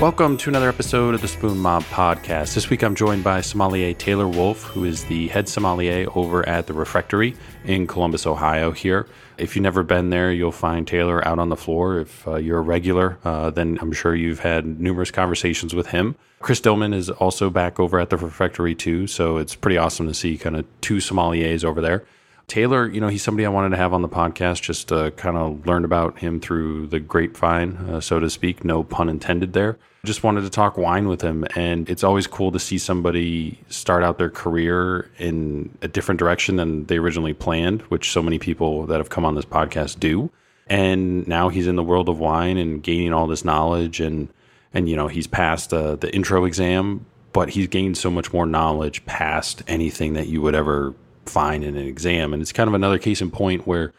[0.00, 2.54] Welcome to another episode of the Spoon Mob podcast.
[2.54, 6.66] This week I'm joined by sommelier Taylor Wolfe, who is the head sommelier over at
[6.66, 7.36] the Refectory
[7.66, 8.70] in Columbus, Ohio.
[8.70, 11.98] Here, if you've never been there, you'll find Taylor out on the floor.
[11.98, 16.16] If uh, you're a regular, uh, then I'm sure you've had numerous conversations with him.
[16.38, 20.14] Chris Dillman is also back over at the Refectory too, so it's pretty awesome to
[20.14, 22.06] see kind of two sommeliers over there.
[22.50, 25.64] Taylor, you know, he's somebody I wanted to have on the podcast just kind of
[25.66, 28.64] learn about him through the grapevine, uh, so to speak.
[28.64, 29.78] No pun intended there.
[30.04, 31.46] Just wanted to talk wine with him.
[31.54, 36.56] And it's always cool to see somebody start out their career in a different direction
[36.56, 40.28] than they originally planned, which so many people that have come on this podcast do.
[40.66, 44.00] And now he's in the world of wine and gaining all this knowledge.
[44.00, 44.28] And,
[44.74, 48.44] and you know, he's passed uh, the intro exam, but he's gained so much more
[48.44, 50.94] knowledge past anything that you would ever
[51.30, 52.32] fine in an exam.
[52.32, 53.92] And it's kind of another case in point where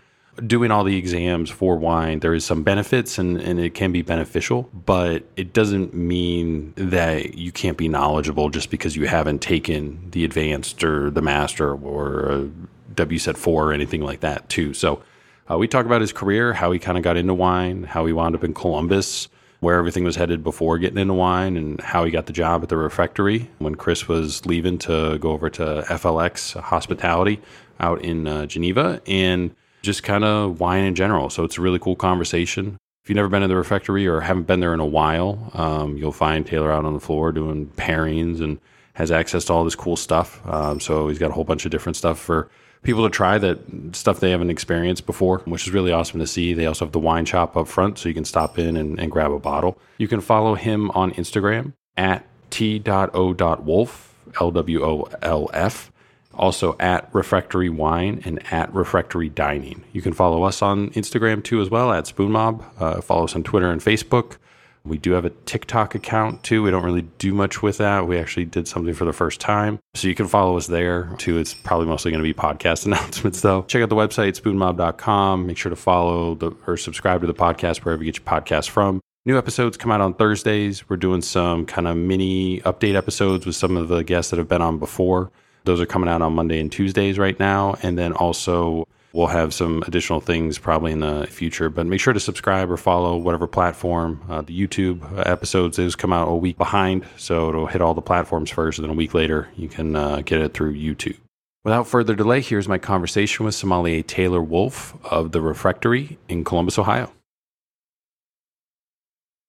[0.47, 4.01] doing all the exams for wine, there is some benefits and, and it can be
[4.01, 10.09] beneficial, but it doesn't mean that you can't be knowledgeable just because you haven't taken
[10.11, 12.49] the advanced or the master or
[12.93, 14.73] WSET 4 or anything like that, too.
[14.73, 15.03] So
[15.49, 18.13] uh, we talk about his career, how he kind of got into wine, how he
[18.13, 19.27] wound up in Columbus,
[19.61, 22.69] where everything was headed before getting into wine and how he got the job at
[22.69, 27.39] the refectory when Chris was leaving to go over to FLX Hospitality
[27.79, 31.29] out in uh, Geneva and just kind of wine in general.
[31.29, 32.77] So it's a really cool conversation.
[33.03, 35.95] If you've never been to the refectory or haven't been there in a while, um,
[35.95, 38.59] you'll find Taylor out on the floor doing pairings and
[38.93, 40.45] has access to all this cool stuff.
[40.47, 42.49] Um, so he's got a whole bunch of different stuff for
[42.83, 43.59] people to try that
[43.95, 46.53] stuff they haven't experienced before, which is really awesome to see.
[46.53, 49.11] They also have the wine shop up front, so you can stop in and, and
[49.11, 49.77] grab a bottle.
[49.97, 55.91] You can follow him on Instagram at t.o.wolf, L W O L F.
[56.33, 59.83] Also at Refectory Wine and at Refectory Dining.
[59.91, 62.63] You can follow us on Instagram too as well at Spoon Mob.
[62.79, 64.37] Uh, follow us on Twitter and Facebook.
[64.83, 66.63] We do have a TikTok account too.
[66.63, 68.07] We don't really do much with that.
[68.07, 69.79] We actually did something for the first time.
[69.93, 71.37] So you can follow us there too.
[71.37, 73.63] It's probably mostly going to be podcast announcements though.
[73.63, 75.45] Check out the website, spoonmob.com.
[75.45, 78.69] Make sure to follow the, or subscribe to the podcast wherever you get your podcast
[78.69, 79.01] from.
[79.23, 80.89] New episodes come out on Thursdays.
[80.89, 84.47] We're doing some kind of mini update episodes with some of the guests that have
[84.47, 85.31] been on before.
[85.63, 87.75] Those are coming out on Monday and Tuesdays right now.
[87.83, 92.13] And then also We'll have some additional things probably in the future, but make sure
[92.13, 94.23] to subscribe or follow whatever platform.
[94.29, 98.01] Uh, the YouTube episodes those come out a week behind, so it'll hit all the
[98.01, 101.17] platforms first, and then a week later you can uh, get it through YouTube.
[101.63, 106.79] Without further delay, here's my conversation with sommelier Taylor Wolfe of the Refectory in Columbus,
[106.79, 107.11] Ohio.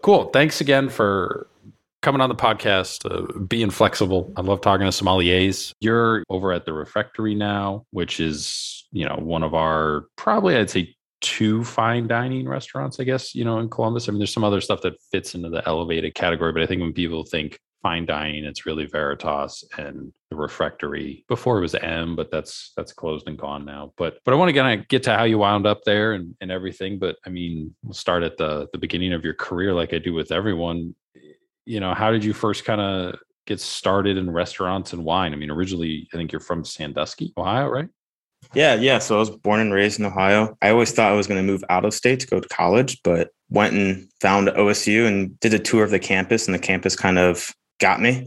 [0.02, 0.26] Cool.
[0.30, 1.46] Thanks again for
[2.02, 4.32] coming on the podcast, uh, being flexible.
[4.36, 5.72] I love talking to sommeliers.
[5.80, 10.70] You're over at the Refectory now, which is, you know, one of our probably I'd
[10.70, 14.08] say two fine dining restaurants, I guess, you know, in Columbus.
[14.08, 16.80] I mean, there's some other stuff that fits into the elevated category, but I think
[16.80, 21.25] when people think fine dining, it's really Veritas and the Refectory.
[21.28, 23.92] Before it was M, but that's that's closed and gone now.
[23.97, 26.34] But but I want to kind of get to how you wound up there and,
[26.41, 26.98] and everything.
[26.98, 30.12] But I mean, we'll start at the the beginning of your career, like I do
[30.12, 30.94] with everyone
[31.64, 35.32] you know, how did you first kind of get started in restaurants and wine?
[35.32, 37.88] I mean, originally, I think you're from Sandusky, Ohio, right?
[38.54, 38.98] Yeah, yeah.
[38.98, 40.56] So I was born and raised in Ohio.
[40.60, 43.00] I always thought I was going to move out of state to go to college,
[43.02, 46.94] but went and found OSU and did a tour of the campus, and the campus
[46.94, 48.26] kind of got me.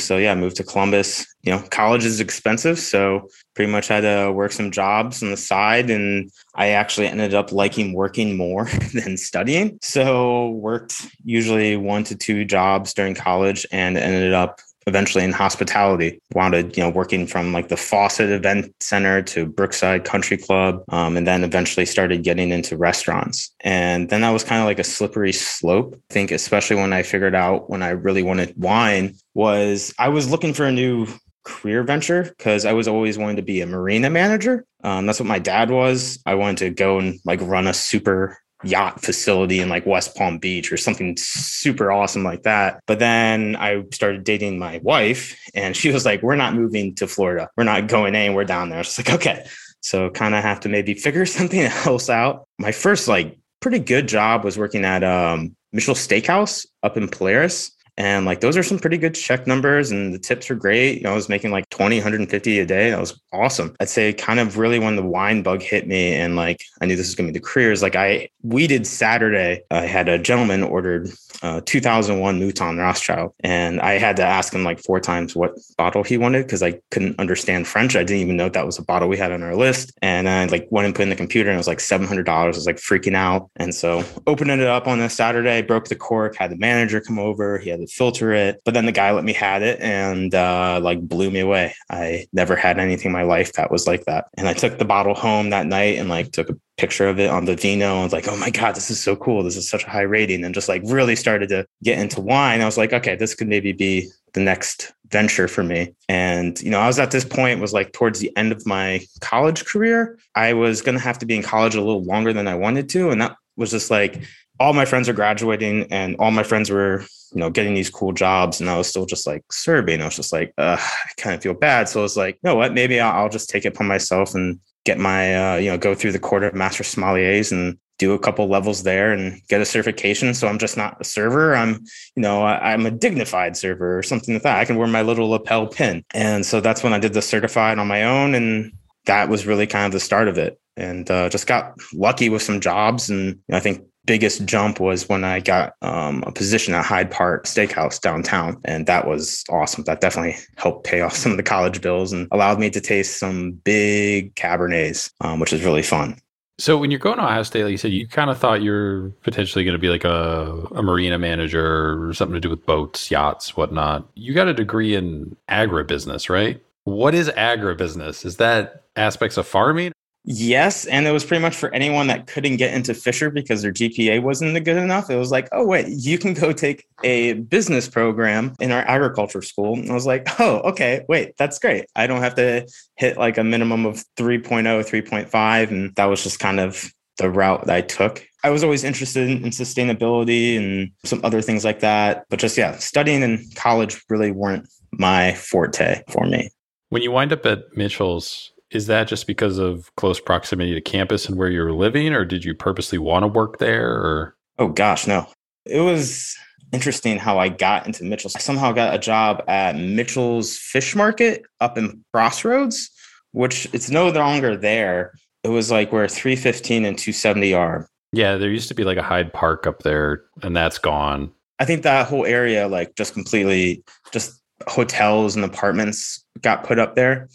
[0.00, 1.26] So yeah, I moved to Columbus.
[1.42, 5.36] You know, college is expensive, so pretty much had to work some jobs on the
[5.36, 9.78] side and I actually ended up liking working more than studying.
[9.82, 16.20] So worked usually one to two jobs during college and ended up eventually in hospitality.
[16.34, 21.16] Wanted, you know, working from like the Fawcett Event Center to Brookside Country Club, um,
[21.16, 23.54] and then eventually started getting into restaurants.
[23.60, 25.94] And then that was kind of like a slippery slope.
[26.10, 30.30] I think, especially when I figured out when I really wanted wine, was I was
[30.30, 31.06] looking for a new
[31.44, 34.64] career venture because I was always wanting to be a marina manager.
[34.84, 36.18] Um, that's what my dad was.
[36.26, 40.38] I wanted to go and like run a super yacht facility in like West Palm
[40.38, 42.82] Beach or something super awesome like that.
[42.86, 47.06] But then I started dating my wife and she was like, We're not moving to
[47.06, 47.48] Florida.
[47.56, 48.78] We're not going anywhere down there.
[48.78, 49.46] I was like, Okay.
[49.80, 52.48] So kind of have to maybe figure something else out.
[52.58, 57.72] My first like pretty good job was working at um Mitchell Steakhouse up in Polaris.
[57.98, 60.98] And like those are some pretty good check numbers and the tips are great.
[60.98, 62.90] You know, I was making like 20, 150 a day.
[62.90, 63.74] That was awesome.
[63.80, 66.94] I'd say kind of really when the wine bug hit me and like I knew
[66.94, 69.62] this was gonna be the career is like I we did Saturday.
[69.72, 71.10] I had a gentleman ordered
[71.42, 73.32] uh, 2001 Mouton Rothschild.
[73.40, 76.80] And I had to ask him like four times what bottle he wanted because I
[76.90, 77.96] couldn't understand French.
[77.96, 79.92] I didn't even know that was a bottle we had on our list.
[80.02, 82.28] And I like went and put in the computer and it was like $700.
[82.28, 83.50] I was like freaking out.
[83.56, 87.18] And so opening it up on a Saturday, broke the cork, had the manager come
[87.18, 88.60] over, he had to filter it.
[88.64, 91.74] But then the guy let me had it and uh, like blew me away.
[91.90, 94.26] I never had anything in my life that was like that.
[94.36, 97.30] And I took the bottle home that night and like took a picture of it
[97.30, 99.42] on Vivino and was like, oh my God, this is so cool.
[99.42, 100.44] This is such a high rating.
[100.44, 102.60] And just like really started to get into wine.
[102.60, 105.94] I was like, okay, this could maybe be the next venture for me.
[106.08, 109.00] And, you know, I was at this point was like towards the end of my
[109.20, 110.18] college career.
[110.34, 112.88] I was going to have to be in college a little longer than I wanted
[112.90, 113.10] to.
[113.10, 114.22] And that was just like
[114.60, 117.00] all my friends are graduating and all my friends were,
[117.32, 118.60] you know, getting these cool jobs.
[118.60, 120.00] And I was still just like serving.
[120.00, 120.80] I was just like, I
[121.16, 121.88] kind of feel bad.
[121.88, 124.34] So I was like, you know what, maybe I'll, I'll just take it upon myself
[124.34, 128.18] and get my, uh, you know, go through the of Master Sommeliers and do a
[128.18, 130.32] couple levels there and get a certification.
[130.32, 131.54] So I'm just not a server.
[131.54, 131.84] I'm,
[132.14, 134.58] you know, I, am a dignified server or something like that.
[134.58, 136.04] I can wear my little lapel pin.
[136.14, 138.34] And so that's when I did the certified on my own.
[138.34, 138.72] And
[139.06, 140.60] that was really kind of the start of it.
[140.76, 143.10] And uh, just got lucky with some jobs.
[143.10, 147.44] And I think biggest jump was when I got um, a position at Hyde Park
[147.44, 148.58] Steakhouse downtown.
[148.64, 149.84] And that was awesome.
[149.84, 153.20] That definitely helped pay off some of the college bills and allowed me to taste
[153.20, 156.18] some big Cabernets, um, which is really fun.
[156.60, 159.10] So when you're going to Ohio State, like you said, you kind of thought you're
[159.22, 163.10] potentially going to be like a, a marina manager or something to do with boats,
[163.12, 164.08] yachts, whatnot.
[164.14, 166.60] You got a degree in agribusiness, right?
[166.82, 168.24] What is agribusiness?
[168.24, 169.92] Is that aspects of farming?
[170.30, 173.72] Yes, and it was pretty much for anyone that couldn't get into Fisher because their
[173.72, 175.08] GPA wasn't good enough.
[175.08, 179.40] It was like, oh wait, you can go take a business program in our agriculture
[179.40, 179.78] school.
[179.78, 181.86] And I was like, oh, okay, wait, that's great.
[181.96, 185.70] I don't have to hit like a minimum of 3.0, 3.5.
[185.70, 188.22] And that was just kind of the route that I took.
[188.44, 192.26] I was always interested in sustainability and some other things like that.
[192.28, 196.50] But just, yeah, studying in college really weren't my forte for me.
[196.90, 201.28] When you wind up at Mitchell's, is that just because of close proximity to campus
[201.28, 203.90] and where you're living, or did you purposely want to work there?
[203.90, 205.26] Or oh gosh, no.
[205.64, 206.36] It was
[206.72, 208.36] interesting how I got into Mitchell's.
[208.36, 212.88] I somehow got a job at Mitchell's Fish Market up in Crosswoods,
[213.32, 215.12] which it's no longer there.
[215.44, 217.88] It was like where 315 and 270 are.
[218.12, 221.30] Yeah, there used to be like a Hyde Park up there, and that's gone.
[221.58, 223.82] I think that whole area, like just completely,
[224.12, 227.28] just hotels and apartments got put up there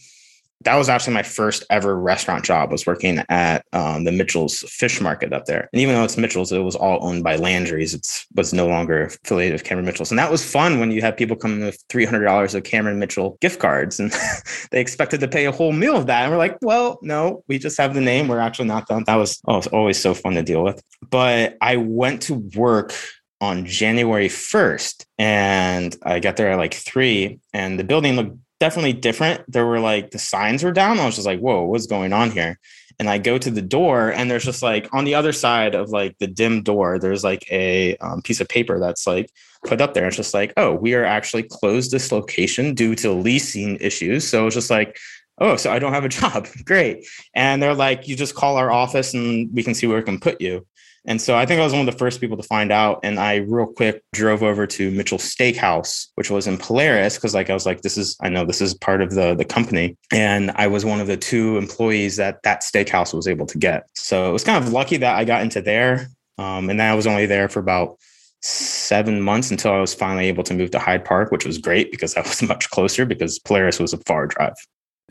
[0.64, 5.02] that was actually my first ever restaurant job was working at um, the mitchell's fish
[5.02, 5.70] market up there.
[5.72, 7.94] And even though it's mitchell's it was all owned by landry's.
[7.94, 10.12] It was no longer affiliated with cameron mitchell's.
[10.12, 13.60] And that was fun when you had people coming with $300 of cameron mitchell gift
[13.60, 14.12] cards and
[14.72, 16.24] they expected to pay a whole meal of that.
[16.24, 18.28] And we're like well no we just have the name.
[18.28, 19.04] We're actually not done.
[19.06, 20.82] That was, oh, was always so fun to deal with.
[21.10, 22.94] But i went to work
[23.42, 25.06] on January 1st.
[25.20, 29.44] And I got there at like three, and the building looked definitely different.
[29.52, 30.98] There were like the signs were down.
[30.98, 32.58] I was just like, whoa, what's going on here?
[32.98, 35.90] And I go to the door, and there's just like on the other side of
[35.90, 39.30] like the dim door, there's like a um, piece of paper that's like
[39.66, 40.08] put up there.
[40.08, 44.26] It's just like, oh, we are actually closed this location due to leasing issues.
[44.26, 44.98] So it's just like,
[45.40, 46.48] oh, so I don't have a job.
[46.64, 47.06] Great.
[47.36, 50.22] And they're like, you just call our office and we can see where we can
[50.22, 50.66] put you.
[51.06, 53.00] And so I think I was one of the first people to find out.
[53.04, 57.50] And I real quick drove over to Mitchell Steakhouse, which was in Polaris, because like
[57.50, 59.98] I was like, this is I know this is part of the the company.
[60.12, 63.88] And I was one of the two employees that that steakhouse was able to get.
[63.96, 66.08] So it was kind of lucky that I got into there.
[66.38, 67.98] Um, and then I was only there for about
[68.42, 71.92] seven months until I was finally able to move to Hyde Park, which was great
[71.92, 74.56] because that was much closer because Polaris was a far drive.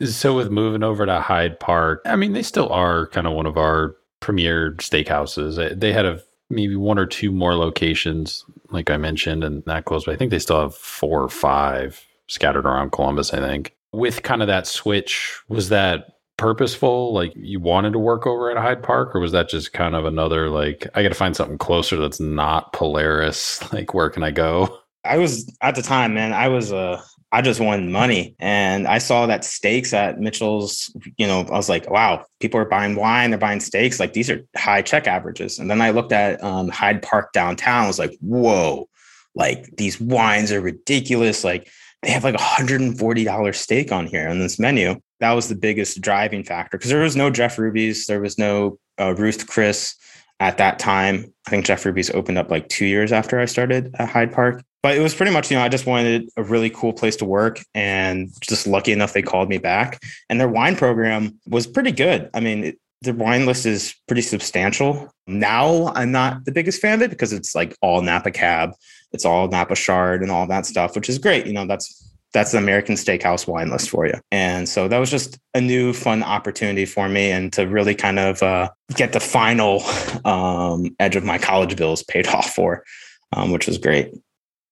[0.03, 3.45] So with moving over to Hyde Park, I mean, they still are kind of one
[3.45, 5.77] of our premier steakhouses.
[5.77, 10.05] They had a maybe one or two more locations, like I mentioned, and that close.
[10.05, 13.33] But I think they still have four or five scattered around Columbus.
[13.33, 17.13] I think with kind of that switch, was that purposeful?
[17.13, 20.05] Like you wanted to work over at Hyde Park, or was that just kind of
[20.05, 23.61] another like I got to find something closer that's not Polaris?
[23.73, 24.79] Like where can I go?
[25.03, 26.31] I was at the time, man.
[26.31, 27.03] I was a
[27.33, 28.35] I just wanted money.
[28.37, 32.65] And I saw that steaks at Mitchell's, you know, I was like, wow, people are
[32.65, 33.99] buying wine, they're buying steaks.
[33.99, 35.57] Like these are high check averages.
[35.57, 37.85] And then I looked at um, Hyde Park downtown.
[37.85, 38.87] I was like, whoa,
[39.33, 41.43] like these wines are ridiculous.
[41.43, 41.71] Like
[42.03, 45.01] they have like a $140 steak on here on this menu.
[45.19, 48.77] That was the biggest driving factor because there was no Jeff Ruby's, there was no
[48.99, 49.95] uh, Ruth Chris
[50.39, 51.33] at that time.
[51.47, 54.61] I think Jeff Ruby's opened up like two years after I started at Hyde Park.
[54.83, 57.25] But it was pretty much, you know, I just wanted a really cool place to
[57.25, 60.03] work and just lucky enough they called me back.
[60.29, 62.29] And their wine program was pretty good.
[62.33, 65.09] I mean, it, the wine list is pretty substantial.
[65.25, 68.73] Now I'm not the biggest fan of it because it's like all Napa Cab,
[69.13, 71.45] it's all Napa Chard and all that stuff, which is great.
[71.45, 74.15] You know, that's that's the American Steakhouse wine list for you.
[74.31, 78.17] And so that was just a new fun opportunity for me and to really kind
[78.17, 79.83] of uh, get the final
[80.25, 82.83] um, edge of my college bills paid off for,
[83.33, 84.13] um, which was great.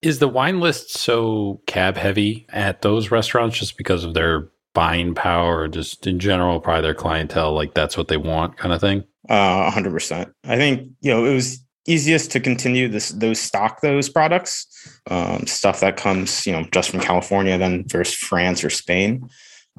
[0.02, 5.14] Is the wine list so cab heavy at those restaurants just because of their buying
[5.14, 9.04] power just in general, probably their clientele, like that's what they want kind of thing?
[9.30, 10.34] Uh, 100%.
[10.46, 14.68] I think, you know, it was easiest to continue this those stock those products
[15.10, 19.28] um, stuff that comes you know just from california then versus france or spain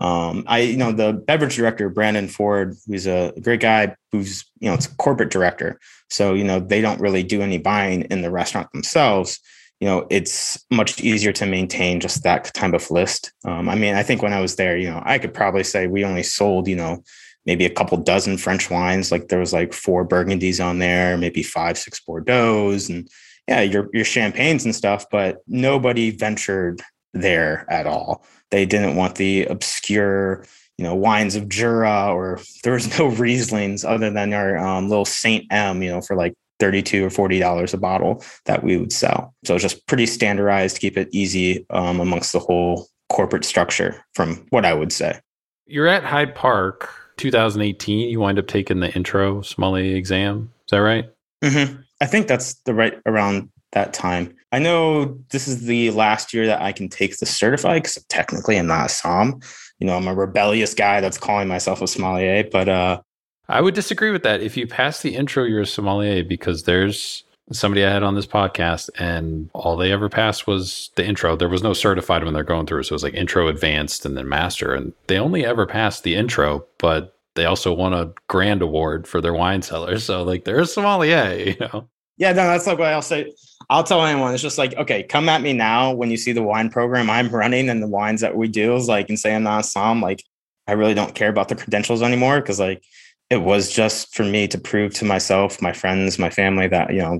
[0.00, 4.68] um, i you know the beverage director brandon ford who's a great guy who's you
[4.68, 5.78] know it's a corporate director
[6.10, 9.38] so you know they don't really do any buying in the restaurant themselves
[9.82, 13.96] you know it's much easier to maintain just that type of list um, i mean
[13.96, 16.68] i think when i was there you know i could probably say we only sold
[16.68, 17.02] you know
[17.46, 19.10] maybe a couple dozen French wines.
[19.10, 23.08] Like there was like four Burgundies on there, maybe five, six Bordeaux's, and
[23.48, 25.06] yeah, your your champagnes and stuff.
[25.10, 28.24] But nobody ventured there at all.
[28.50, 30.44] They didn't want the obscure,
[30.78, 35.04] you know, wines of Jura, or there was no Rieslings other than our um, little
[35.04, 38.92] Saint M, you know, for like 32 or 40 dollars a bottle that we would
[38.92, 44.02] sell so it's just pretty standardized keep it easy um, amongst the whole corporate structure
[44.14, 45.18] from what i would say
[45.66, 50.52] you're at hyde park 2018, you wind up taking the intro sommelier exam.
[50.66, 51.08] Is that right?
[51.42, 51.80] Mm-hmm.
[52.00, 54.34] I think that's the right around that time.
[54.50, 58.58] I know this is the last year that I can take the certified because technically
[58.58, 59.40] I'm not a som.
[59.78, 63.00] You know, I'm a rebellious guy that's calling myself a sommelier, but uh,
[63.48, 64.40] I would disagree with that.
[64.40, 68.26] If you pass the intro, you're a sommelier because there's somebody I had on this
[68.26, 71.36] podcast, and all they ever passed was the intro.
[71.36, 72.84] There was no certified when they're going through.
[72.84, 74.74] So it was like intro, advanced, and then master.
[74.74, 79.20] And they only ever passed the intro, but they also won a grand award for
[79.20, 79.98] their wine cellar.
[79.98, 81.88] So like they're a sommelier, you know.
[82.18, 83.32] Yeah, no, that's like what I'll say.
[83.70, 84.34] I'll tell anyone.
[84.34, 87.30] It's just like, okay, come at me now when you see the wine program I'm
[87.30, 90.00] running and the wines that we do is like and say I'm not a som.
[90.00, 90.22] Like,
[90.66, 92.84] I really don't care about the credentials anymore because like
[93.32, 96.98] it was just for me to prove to myself, my friends, my family that, you
[96.98, 97.18] know,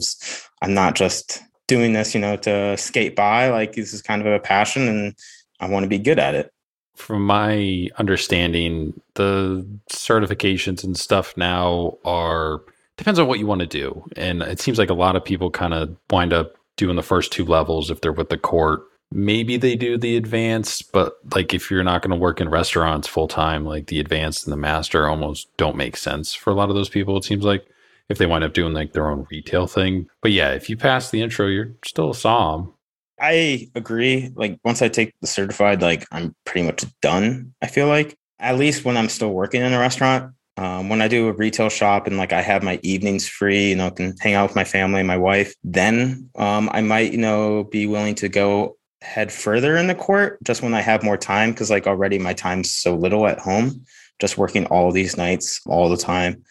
[0.60, 3.48] I'm not just doing this, you know, to skate by.
[3.48, 5.14] Like this is kind of a passion and
[5.60, 6.52] I want to be good at it.
[6.96, 12.60] From my understanding, the certifications and stuff now are
[12.98, 14.04] depends on what you want to do.
[14.14, 17.32] And it seems like a lot of people kind of wind up doing the first
[17.32, 21.70] two levels if they're with the court maybe they do the advanced, but like if
[21.70, 25.06] you're not going to work in restaurants full time, like the advanced and the master
[25.06, 27.16] almost don't make sense for a lot of those people.
[27.16, 27.66] It seems like
[28.08, 30.08] if they wind up doing like their own retail thing.
[30.20, 32.72] But yeah, if you pass the intro, you're still a som.
[33.20, 34.32] I agree.
[34.34, 37.54] Like once I take the certified, like I'm pretty much done.
[37.62, 40.34] I feel like at least when I'm still working in a restaurant.
[40.58, 43.76] Um, when I do a retail shop and like I have my evenings free, you
[43.76, 47.18] know, can hang out with my family, and my wife, then um, I might, you
[47.18, 51.16] know, be willing to go head further in the court just when I have more
[51.16, 53.84] time because like already my time's so little at home,
[54.20, 56.42] just working all these nights all the time.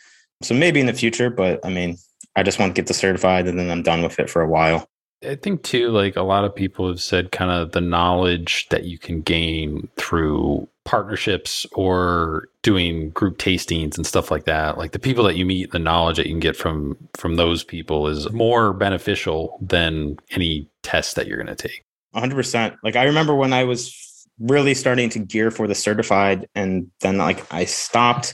[0.42, 1.98] So maybe in the future, but I mean,
[2.36, 4.48] I just want to get the certified and then I'm done with it for a
[4.48, 4.88] while.
[5.24, 8.86] I think too, like a lot of people have said, kind of the knowledge that
[8.86, 14.80] you can gain through partnerships or doing group tastings and stuff like that.
[14.80, 17.64] Like the people that you meet, the knowledge that you can get from from those
[17.64, 21.84] people is more beneficial than any test that you're going to take.
[22.16, 22.78] 100%.
[22.84, 27.18] Like I remember when I was really starting to gear for the certified and then
[27.18, 28.34] like I stopped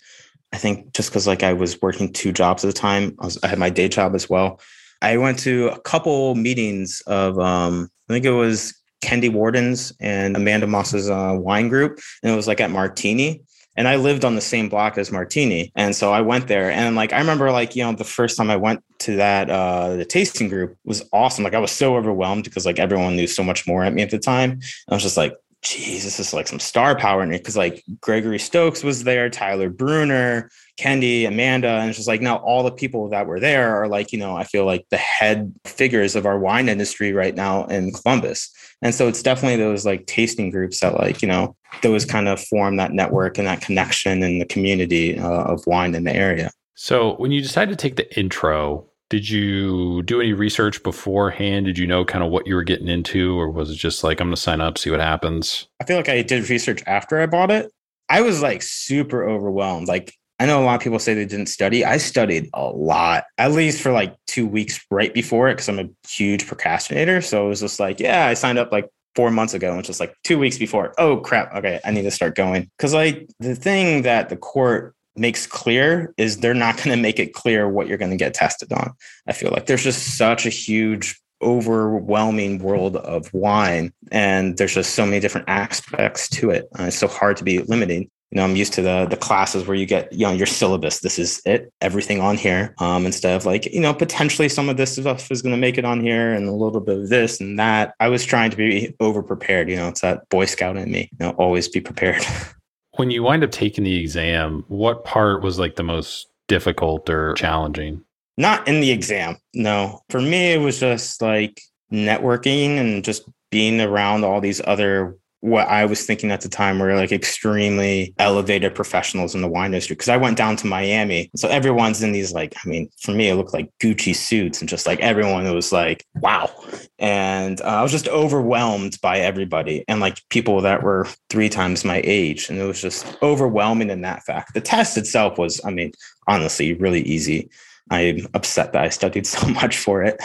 [0.53, 3.15] I think just cuz like I was working two jobs at the time.
[3.19, 4.61] I, was, I had my day job as well.
[5.01, 10.35] I went to a couple meetings of um I think it was Kendi Wardens and
[10.35, 13.41] Amanda Moss's uh, wine group and it was like at Martini
[13.77, 15.71] and I lived on the same block as Martini.
[15.75, 18.49] And so I went there and like I remember like, you know, the first time
[18.49, 21.43] I went to that uh the tasting group was awesome.
[21.43, 24.09] Like I was so overwhelmed because like everyone knew so much more at me at
[24.09, 24.59] the time.
[24.89, 27.43] I was just like, geez, this is like some star power in it.
[27.43, 30.49] Cause like Gregory Stokes was there, Tyler Bruner,
[30.79, 31.67] Kendi, Amanda.
[31.67, 34.35] And it's just like now all the people that were there are like, you know,
[34.35, 38.51] I feel like the head figures of our wine industry right now in Columbus.
[38.81, 42.39] And so it's definitely those like tasting groups that like, you know, those kind of
[42.39, 46.51] form that network and that connection in the community uh, of wine in the area.
[46.75, 51.65] So when you decided to take the intro, did you do any research beforehand?
[51.65, 54.19] Did you know kind of what you were getting into, or was it just like,
[54.19, 55.67] I'm going to sign up, see what happens?
[55.79, 57.71] I feel like I did research after I bought it.
[58.09, 59.87] I was like super overwhelmed.
[59.87, 61.83] Like I know a lot of people say they didn't study.
[61.83, 65.79] I studied a lot, at least for like two weeks right before it, because I'm
[65.79, 67.21] a huge procrastinator.
[67.21, 69.99] So it was just like, yeah, I signed up like four months ago and just
[69.99, 70.93] like two weeks before.
[70.97, 71.53] Oh crap.
[71.55, 71.79] Okay.
[71.83, 72.69] I need to start going.
[72.77, 77.19] Cause like the thing that the court makes clear is they're not going to make
[77.19, 78.93] it clear what you're going to get tested on.
[79.27, 79.65] I feel like.
[79.65, 85.47] There's just such a huge overwhelming world of wine and there's just so many different
[85.47, 88.09] aspects to it uh, it's so hard to be limiting.
[88.31, 90.99] You know i'm used to the the classes where you get you know your syllabus
[90.99, 94.75] this is it everything on here um, instead of like you know potentially some of
[94.75, 97.39] this stuff is going to make it on here and a little bit of this
[97.39, 97.93] and that.
[98.01, 101.09] I was trying to be over prepared you know it's that boy scout in me
[101.11, 102.21] you know always be prepared
[102.97, 107.33] when you wind up taking the exam what part was like the most difficult or
[107.33, 108.03] challenging
[108.37, 109.37] not in the exam.
[109.53, 110.01] No.
[110.09, 111.61] For me, it was just like
[111.91, 116.79] networking and just being around all these other what I was thinking at the time
[116.79, 119.95] were like extremely elevated professionals in the wine industry.
[119.95, 121.29] Cause I went down to Miami.
[121.35, 124.69] So everyone's in these, like, I mean, for me, it looked like Gucci suits and
[124.69, 126.49] just like everyone was like, wow.
[126.97, 131.85] And uh, I was just overwhelmed by everybody and like people that were three times
[131.85, 132.49] my age.
[132.49, 134.55] And it was just overwhelming in that fact.
[134.55, 135.91] The test itself was, I mean,
[136.27, 137.49] honestly, really easy.
[137.91, 140.19] I'm upset that I studied so much for it.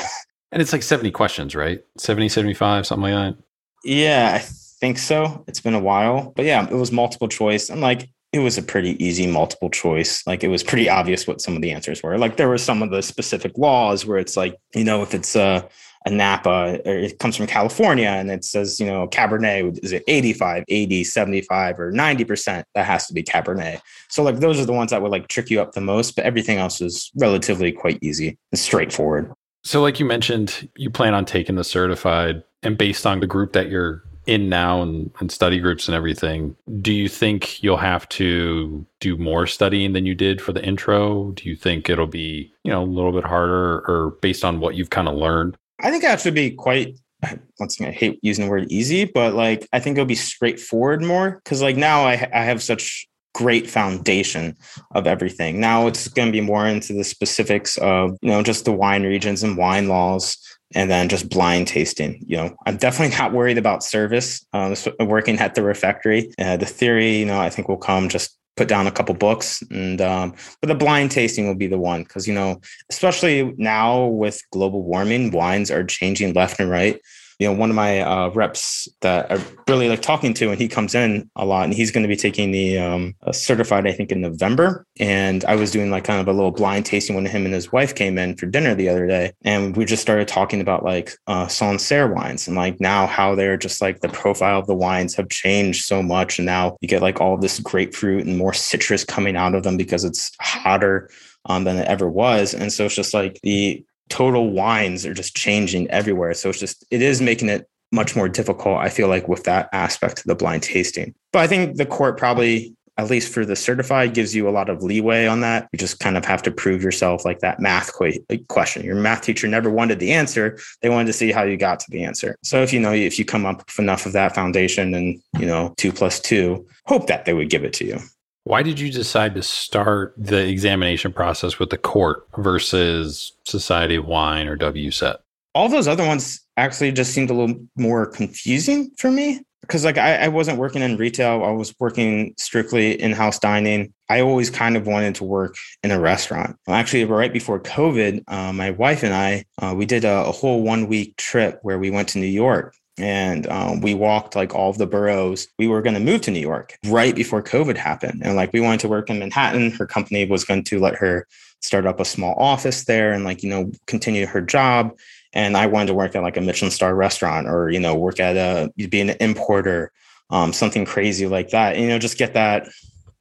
[0.52, 1.82] And it's like 70 questions, right?
[1.98, 3.42] 70, 75, something like that.
[3.84, 4.46] Yeah, I
[4.82, 5.44] think so.
[5.46, 6.32] It's been a while.
[6.34, 7.70] But yeah, it was multiple choice.
[7.70, 10.26] And like it was a pretty easy multiple choice.
[10.26, 12.18] Like it was pretty obvious what some of the answers were.
[12.18, 15.36] Like there were some of the specific laws where it's like, you know, if it's
[15.36, 15.68] a
[16.04, 20.02] a Napa, or it comes from California and it says, you know, Cabernet, is it
[20.08, 22.64] 85, 80, 75, or 90%?
[22.74, 23.80] That has to be Cabernet.
[24.08, 26.24] So, like, those are the ones that would like trick you up the most, but
[26.24, 29.32] everything else is relatively quite easy and straightforward.
[29.62, 33.52] So, like you mentioned, you plan on taking the certified, and based on the group
[33.52, 38.08] that you're in now and, and study groups and everything, do you think you'll have
[38.10, 41.32] to do more studying than you did for the intro?
[41.32, 44.74] Do you think it'll be, you know, a little bit harder or based on what
[44.74, 45.56] you've kind of learned?
[45.80, 46.96] I think that should be quite
[47.58, 51.02] once again, I hate using the word easy, but like I think it'll be straightforward
[51.02, 54.56] more because like now I, I have such great foundation
[54.94, 55.58] of everything.
[55.58, 59.04] Now it's going to be more into the specifics of you know just the wine
[59.04, 60.36] regions and wine laws,
[60.74, 62.24] and then just blind tasting.
[62.26, 64.44] You know, I'm definitely not worried about service.
[64.52, 68.38] Um, working at the refectory, uh, the theory, you know, I think will come just
[68.56, 72.02] put down a couple books and um, but the blind tasting will be the one
[72.02, 77.00] because you know especially now with global warming wines are changing left and right
[77.38, 80.68] you know, one of my uh, reps that I really like talking to, and he
[80.68, 84.12] comes in a lot, and he's going to be taking the um, certified, I think,
[84.12, 84.86] in November.
[85.00, 87.72] And I was doing like kind of a little blind tasting when him and his
[87.72, 91.12] wife came in for dinner the other day, and we just started talking about like
[91.26, 95.14] uh, Sancerre wines and like now how they're just like the profile of the wines
[95.14, 99.04] have changed so much, and now you get like all this grapefruit and more citrus
[99.04, 101.08] coming out of them because it's hotter
[101.46, 102.54] um, than it ever was.
[102.54, 106.34] And so it's just like the total wines are just changing everywhere.
[106.34, 109.70] So it's just, it is making it much more difficult, I feel like, with that
[109.72, 111.14] aspect of the blind tasting.
[111.32, 114.68] But I think the court probably, at least for the certified, gives you a lot
[114.68, 115.66] of leeway on that.
[115.72, 118.84] You just kind of have to prove yourself like that math eh, question.
[118.84, 120.58] Your math teacher never wanted the answer.
[120.82, 122.36] They wanted to see how you got to the answer.
[122.42, 125.46] So if you know, if you come up with enough of that foundation and, you
[125.46, 127.98] know, two plus two, hope that they would give it to you.
[128.44, 134.06] Why did you decide to start the examination process with the court versus Society of
[134.06, 135.18] Wine or WSET?
[135.54, 139.96] All those other ones actually just seemed a little more confusing for me because like
[139.96, 141.44] I, I, wasn't working in retail.
[141.44, 143.92] I was working strictly in-house dining.
[144.08, 146.56] I always kind of wanted to work in a restaurant.
[146.68, 150.62] Actually right before covid uh, my wife and i uh, we did a, a, whole
[150.62, 154.70] one week trip where we went to new york and um, we walked like all
[154.70, 155.48] of the boroughs.
[155.58, 158.22] We were going to move to New York right before COVID happened.
[158.24, 159.70] And like we wanted to work in Manhattan.
[159.70, 161.26] Her company was going to let her
[161.60, 164.92] start up a small office there and like, you know, continue her job.
[165.32, 168.20] And I wanted to work at like a Michelin star restaurant or, you know, work
[168.20, 169.90] at a, be an importer,
[170.28, 171.74] um, something crazy like that.
[171.74, 172.68] And, you know, just get that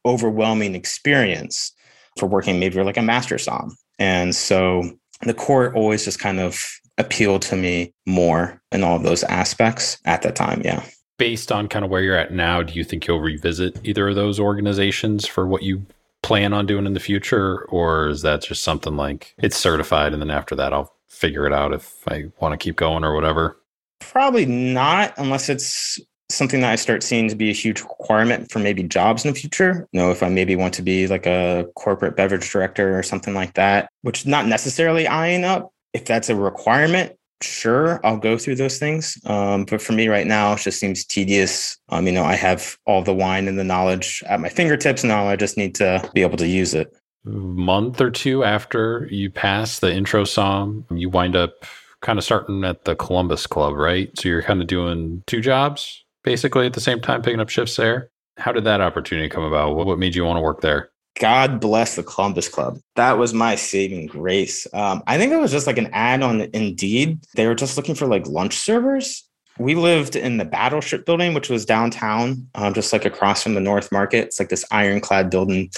[0.06, 1.72] overwhelming experience
[2.20, 3.78] for working maybe like a master som.
[4.00, 6.62] And so the court always just kind of
[7.02, 10.62] appeal to me more in all of those aspects at that time.
[10.64, 10.84] Yeah.
[11.18, 14.16] Based on kind of where you're at now, do you think you'll revisit either of
[14.16, 15.86] those organizations for what you
[16.24, 17.66] plan on doing in the future?
[17.66, 21.54] Or is that just something like it's certified and then after that, I'll figure it
[21.54, 23.58] out if I want to keep going or whatever?
[24.00, 26.00] Probably not, unless it's
[26.32, 29.40] something that I start seeing to be a huge requirement for maybe jobs in the
[29.40, 29.88] future.
[29.92, 33.34] You know, if I maybe want to be like a corporate beverage director or something
[33.34, 38.38] like that, which is not necessarily eyeing up, if that's a requirement, sure I'll go
[38.38, 39.18] through those things.
[39.26, 41.78] Um, but for me right now, it just seems tedious.
[41.90, 45.28] Um, you know, I have all the wine and the knowledge at my fingertips now.
[45.28, 46.96] I just need to be able to use it.
[47.24, 51.66] Month or two after you pass the intro som, you wind up
[52.02, 54.10] kind of starting at the Columbus Club, right?
[54.20, 57.76] So you're kind of doing two jobs basically at the same time, picking up shifts
[57.76, 58.10] there.
[58.38, 59.76] How did that opportunity come about?
[59.76, 60.91] What made you want to work there?
[61.20, 62.80] God bless the Columbus Club.
[62.96, 64.66] That was my saving grace.
[64.74, 67.20] Um, I think it was just like an ad on Indeed.
[67.36, 69.28] They were just looking for like lunch servers.
[69.60, 73.60] We lived in the Battleship building, which was downtown, um, just like across from the
[73.60, 74.26] North Market.
[74.26, 75.70] It's like this ironclad building.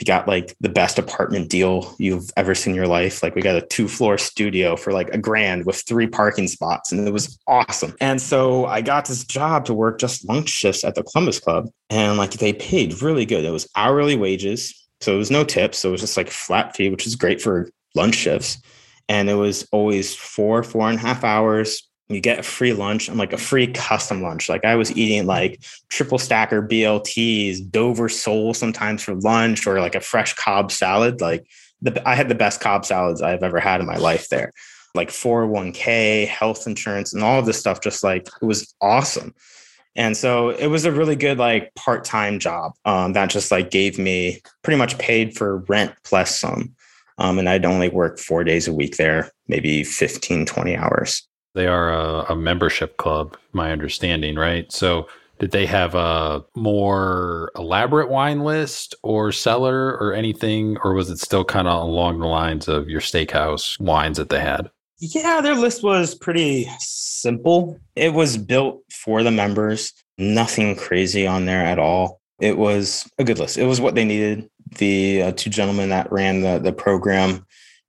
[0.00, 3.22] We got like the best apartment deal you've ever seen in your life.
[3.22, 6.90] Like we got a two floor studio for like a grand with three parking spots,
[6.90, 7.94] and it was awesome.
[8.00, 11.68] And so I got this job to work just lunch shifts at the Columbus Club,
[11.90, 13.44] and like they paid really good.
[13.44, 15.78] It was hourly wages, so it was no tips.
[15.78, 18.58] So it was just like flat fee, which is great for lunch shifts.
[19.08, 23.08] And it was always four, four and a half hours you get a free lunch
[23.08, 24.48] and like a free custom lunch.
[24.48, 29.94] Like I was eating like triple stacker BLTs, Dover sole sometimes for lunch, or like
[29.94, 31.20] a fresh Cobb salad.
[31.20, 31.46] Like
[31.82, 34.52] the, I had the best Cobb salads I've ever had in my life there.
[34.94, 37.82] Like 401k, health insurance, and all this stuff.
[37.82, 39.34] Just like it was awesome.
[39.96, 43.98] And so it was a really good like part-time job um, that just like gave
[43.98, 46.74] me pretty much paid for rent plus some.
[47.18, 51.26] Um, and I'd only work four days a week there, maybe 15, 20 hours.
[51.54, 54.70] They are a, a membership club, my understanding, right?
[54.70, 55.08] So
[55.40, 61.18] did they have a more elaborate wine list or cellar or anything or was it
[61.18, 65.54] still kind of along the lines of your steakhouse wines that they had yeah their
[65.54, 67.78] list was pretty simple.
[67.96, 69.92] It was built for the members.
[70.16, 72.20] Nothing crazy on there at all.
[72.40, 73.58] It was a good list.
[73.58, 74.48] It was what they needed.
[74.76, 77.46] The uh, two gentlemen that ran the, the program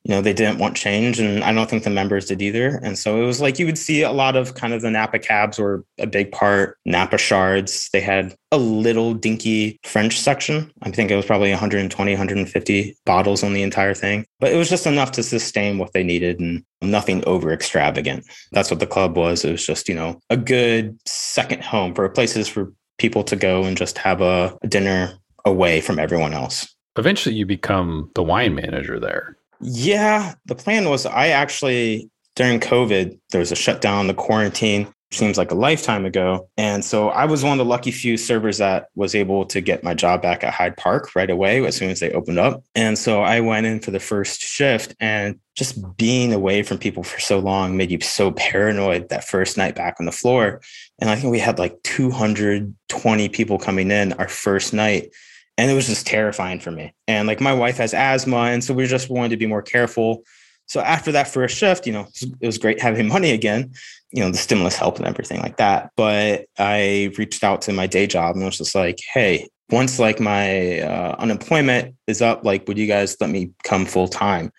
[0.10, 1.20] you know, they didn't want change.
[1.20, 2.80] And I don't think the members did either.
[2.82, 5.20] And so it was like you would see a lot of kind of the Napa
[5.20, 7.92] cabs were a big part, Napa Chards.
[7.94, 10.74] They had a little dinky French section.
[10.82, 14.26] I think it was probably 120, 150 bottles on the entire thing.
[14.40, 18.26] But it was just enough to sustain what they needed and nothing over extravagant.
[18.52, 19.46] That's what the club was.
[19.46, 23.64] It was just, you know, a good second home for places for people to go
[23.64, 26.74] and just have a, a dinner away from everyone else.
[26.98, 29.38] Eventually you become the wine manager there.
[29.62, 35.40] Yeah, the plan was I actually during COVID there was a shutdown, the quarantine seems
[35.40, 38.88] like a lifetime ago, and so I was one of the lucky few servers that
[38.96, 42.00] was able to get my job back at Hyde Park right away as soon as
[42.00, 42.64] they opened up.
[42.76, 47.04] And so I went in for the first shift, and just being away from people
[47.04, 50.62] for so long made you so paranoid that first night back on the floor.
[51.00, 55.12] And I think we had like 220 people coming in our first night
[55.60, 56.94] and it was just terrifying for me.
[57.10, 60.24] And like my wife has asthma, and so we just wanted to be more careful.
[60.68, 62.08] So after that first shift, you know,
[62.40, 63.74] it was great having money again,
[64.12, 65.92] you know, the stimulus help and everything like that.
[65.98, 70.22] But I reached out to my day job and was just like, hey, once like
[70.22, 74.54] my uh, unemployment is up, like, would you guys let me come full time?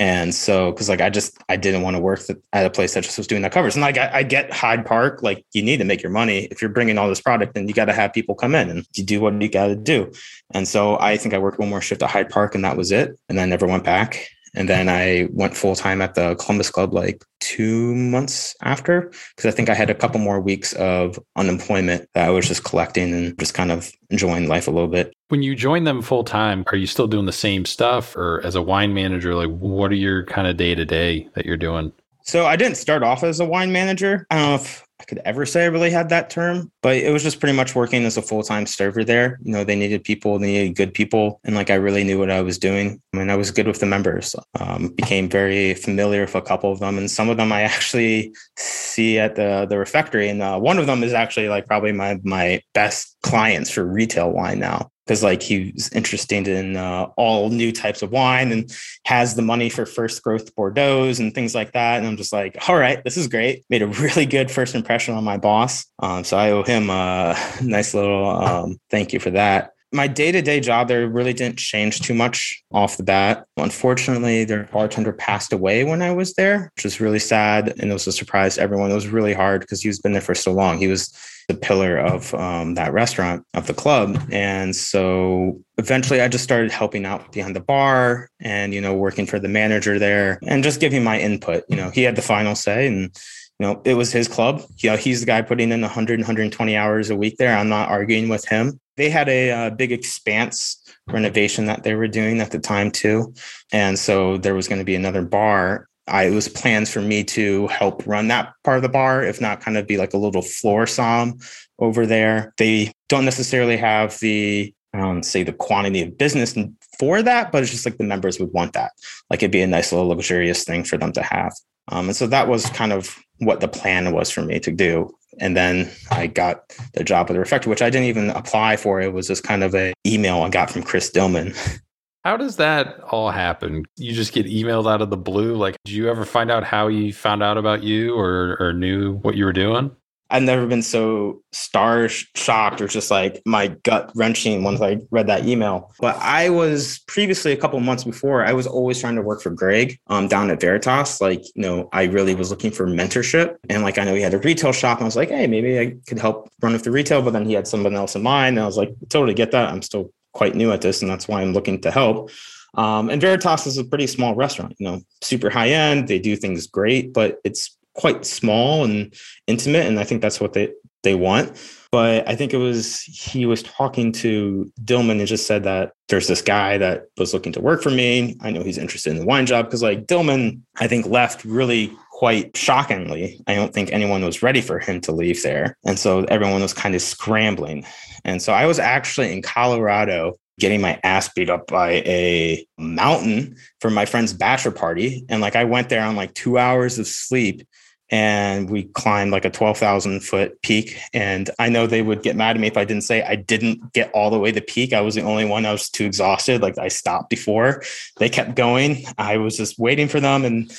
[0.00, 2.22] And so, because like I just I didn't want to work
[2.54, 3.76] at a place that just was doing that covers.
[3.76, 6.62] And like I, I, get Hyde Park, like you need to make your money if
[6.62, 9.04] you're bringing all this product, then you got to have people come in and you
[9.04, 10.10] do what you got to do.
[10.54, 12.90] And so I think I worked one more shift at Hyde Park, and that was
[12.90, 13.18] it.
[13.28, 14.26] And I never went back.
[14.54, 19.46] And then I went full time at the Columbus Club like two months after, because
[19.46, 23.12] I think I had a couple more weeks of unemployment that I was just collecting
[23.12, 25.12] and just kind of enjoying life a little bit.
[25.28, 28.14] When you join them full time, are you still doing the same stuff?
[28.14, 31.44] Or as a wine manager, like what are your kind of day to day that
[31.44, 31.92] you're doing?
[32.22, 34.26] So I didn't start off as a wine manager.
[34.30, 37.10] I don't know if I could ever say I really had that term, but it
[37.10, 39.38] was just pretty much working as a full time server there.
[39.42, 41.40] You know, they needed people, they needed good people.
[41.42, 43.00] And like I really knew what I was doing.
[43.14, 46.70] I mean, I was good with the members, um, became very familiar with a couple
[46.70, 46.98] of them.
[46.98, 50.28] And some of them I actually see at the, the refectory.
[50.28, 54.30] And uh, one of them is actually like probably my, my best clients for retail
[54.30, 58.72] wine now because like he's interested in uh, all new types of wine and
[59.06, 61.98] has the money for first growth Bordeaux's and things like that.
[61.98, 63.64] And I'm just like, all right, this is great.
[63.68, 65.84] Made a really good first impression on my boss.
[65.98, 70.60] Um, so I owe him a nice little um, thank you for that my day-to-day
[70.60, 75.82] job there really didn't change too much off the bat unfortunately their bartender passed away
[75.82, 78.88] when i was there which was really sad and it was a surprise to everyone
[78.88, 81.12] it was really hard because he's been there for so long he was
[81.50, 86.70] the pillar of um, that restaurant of the club and so eventually i just started
[86.70, 90.80] helping out behind the bar and you know working for the manager there and just
[90.80, 93.16] giving my input you know he had the final say and
[93.58, 94.62] you know, it was his club.
[94.78, 97.54] You know, he's the guy putting in 100, 120 hours a week there.
[97.54, 100.76] I'm not arguing with him they had a, a uh, big expanse
[101.08, 103.32] renovation that they were doing at the time too
[103.72, 107.24] and so there was going to be another bar I, it was plans for me
[107.24, 110.18] to help run that part of the bar, if not kind of be like a
[110.18, 111.38] little floor som
[111.78, 112.52] over there.
[112.58, 116.56] They don't necessarily have the um, say the quantity of business
[116.98, 118.92] for that, but it's just like the members would want that.
[119.30, 121.52] Like it'd be a nice little luxurious thing for them to have.
[121.88, 125.14] Um, and so that was kind of what the plan was for me to do.
[125.38, 129.00] And then I got the job with the refectory, which I didn't even apply for.
[129.00, 131.56] It was just kind of a email I got from Chris Dillman.
[132.24, 133.84] How does that all happen?
[133.96, 135.56] You just get emailed out of the blue.
[135.56, 139.14] Like, did you ever find out how he found out about you or, or knew
[139.14, 139.90] what you were doing?
[140.32, 145.26] I've never been so star shocked or just like my gut wrenching once I read
[145.26, 145.92] that email.
[145.98, 149.50] But I was previously a couple months before, I was always trying to work for
[149.50, 151.20] Greg um, down at Veritas.
[151.20, 153.56] Like, you know, I really was looking for mentorship.
[153.68, 154.98] And like, I know he had a retail shop.
[154.98, 157.22] And I was like, hey, maybe I could help run with the retail.
[157.22, 158.56] But then he had someone else in mind.
[158.56, 159.68] And I was like, totally get that.
[159.68, 161.02] I'm still quite new at this.
[161.02, 162.30] And that's why I'm looking to help.
[162.74, 166.06] Um, and Veritas is a pretty small restaurant, you know, super high end.
[166.06, 169.12] They do things great, but it's quite small and
[169.46, 171.52] intimate and i think that's what they they want
[171.90, 176.28] but i think it was he was talking to dillman and just said that there's
[176.28, 179.26] this guy that was looking to work for me i know he's interested in the
[179.26, 184.22] wine job because like dillman i think left really quite shockingly i don't think anyone
[184.22, 187.82] was ready for him to leave there and so everyone was kind of scrambling
[188.26, 193.56] and so i was actually in colorado getting my ass beat up by a mountain
[193.80, 195.24] for my friend's bachelor party.
[195.28, 197.66] And like I went there on like two hours of sleep
[198.10, 201.00] and we climbed like a 12,000 foot peak.
[201.14, 203.92] And I know they would get mad at me if I didn't say I didn't
[203.92, 204.92] get all the way to the peak.
[204.92, 205.64] I was the only one.
[205.64, 206.60] I was too exhausted.
[206.60, 207.82] Like I stopped before
[208.18, 209.04] they kept going.
[209.16, 210.70] I was just waiting for them and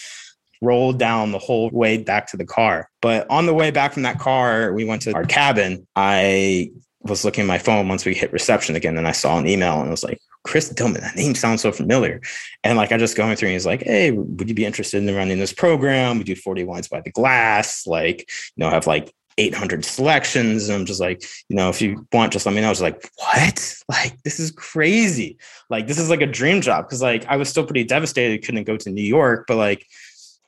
[0.62, 2.90] rolled down the whole way back to the car.
[3.02, 5.88] But on the way back from that car, we went to our cabin.
[5.96, 6.72] I
[7.02, 9.80] was looking at my phone once we hit reception again and I saw an email
[9.80, 12.22] and I was like, Chris Dillman, that name sounds so familiar.
[12.64, 15.16] And like I just going through and he's like, Hey, would you be interested in
[15.16, 16.18] running this program?
[16.18, 18.20] We do 40 wines by the glass, like,
[18.56, 20.70] you know, have like 800 selections.
[20.70, 22.68] And I'm just like, you know, if you want, just let me know.
[22.68, 23.76] I was like, what?
[23.90, 25.38] Like, this is crazy.
[25.70, 26.90] Like, this is like a dream job.
[26.90, 29.46] Cause like I was still pretty devastated, couldn't go to New York.
[29.48, 29.86] But like,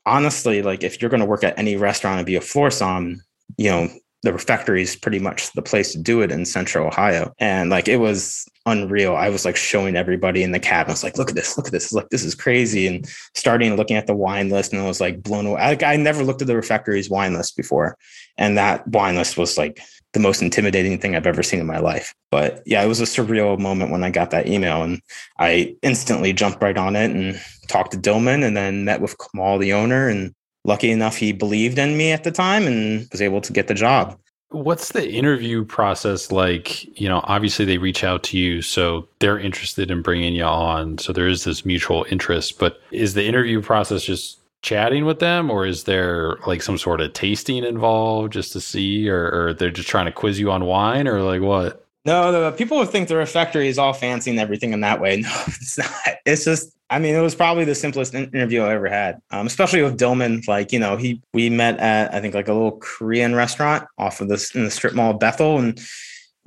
[0.05, 3.21] honestly, like if you're going to work at any restaurant and be a floor som,
[3.57, 3.89] you know,
[4.23, 7.33] the refectory is pretty much the place to do it in central Ohio.
[7.39, 9.17] And like it was unreal.
[9.17, 10.91] I was like showing everybody in the cabin.
[10.91, 11.91] I was like, look at this, look at this.
[11.91, 12.87] Like this is crazy.
[12.87, 15.61] And starting looking at the wine list and I was like blown away.
[15.61, 17.97] Like, I never looked at the refectory's wine list before.
[18.37, 19.81] And that wine list was like
[20.13, 22.13] the most intimidating thing I've ever seen in my life.
[22.31, 25.01] But yeah, it was a surreal moment when I got that email and
[25.39, 29.57] I instantly jumped right on it and talked to Dillman and then met with Kamal,
[29.57, 30.33] the owner, and
[30.65, 33.73] lucky enough he believed in me at the time and was able to get the
[33.73, 34.17] job
[34.53, 39.39] what's the interview process like you know obviously they reach out to you so they're
[39.39, 43.61] interested in bringing you on so there is this mutual interest but is the interview
[43.61, 48.53] process just chatting with them or is there like some sort of tasting involved just
[48.53, 51.83] to see or, or they're just trying to quiz you on wine or like what
[52.05, 55.21] no, the people think the refectory is all fancy and everything in that way.
[55.21, 55.89] No, it's not.
[56.25, 59.81] It's just, I mean, it was probably the simplest interview I ever had, um, especially
[59.81, 60.45] with Dillman.
[60.47, 64.19] Like, you know, he we met at I think like a little Korean restaurant off
[64.19, 65.85] of this in the strip mall of Bethel, and it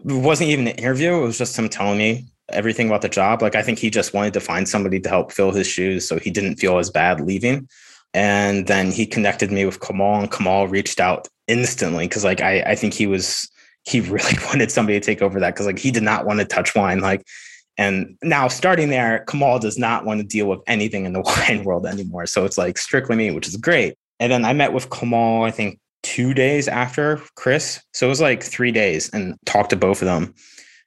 [0.05, 1.17] wasn't even an interview.
[1.17, 3.41] It was just him telling me everything about the job.
[3.41, 6.19] Like, I think he just wanted to find somebody to help fill his shoes, so
[6.19, 7.67] he didn't feel as bad leaving.
[8.17, 12.63] And then he connected me with Kamal, and Kamal reached out instantly because, like, I
[12.63, 13.49] I think he was
[13.87, 16.45] he really wanted somebody to take over that because like he did not want to
[16.45, 17.25] touch wine like
[17.79, 21.65] and now starting there kamal does not want to deal with anything in the wine
[21.65, 22.27] world anymore.
[22.27, 23.95] So it's like strictly me which is great.
[24.21, 27.81] And then i met with kamal i think two days after chris.
[27.93, 30.35] So it was like three days and talked to both of them.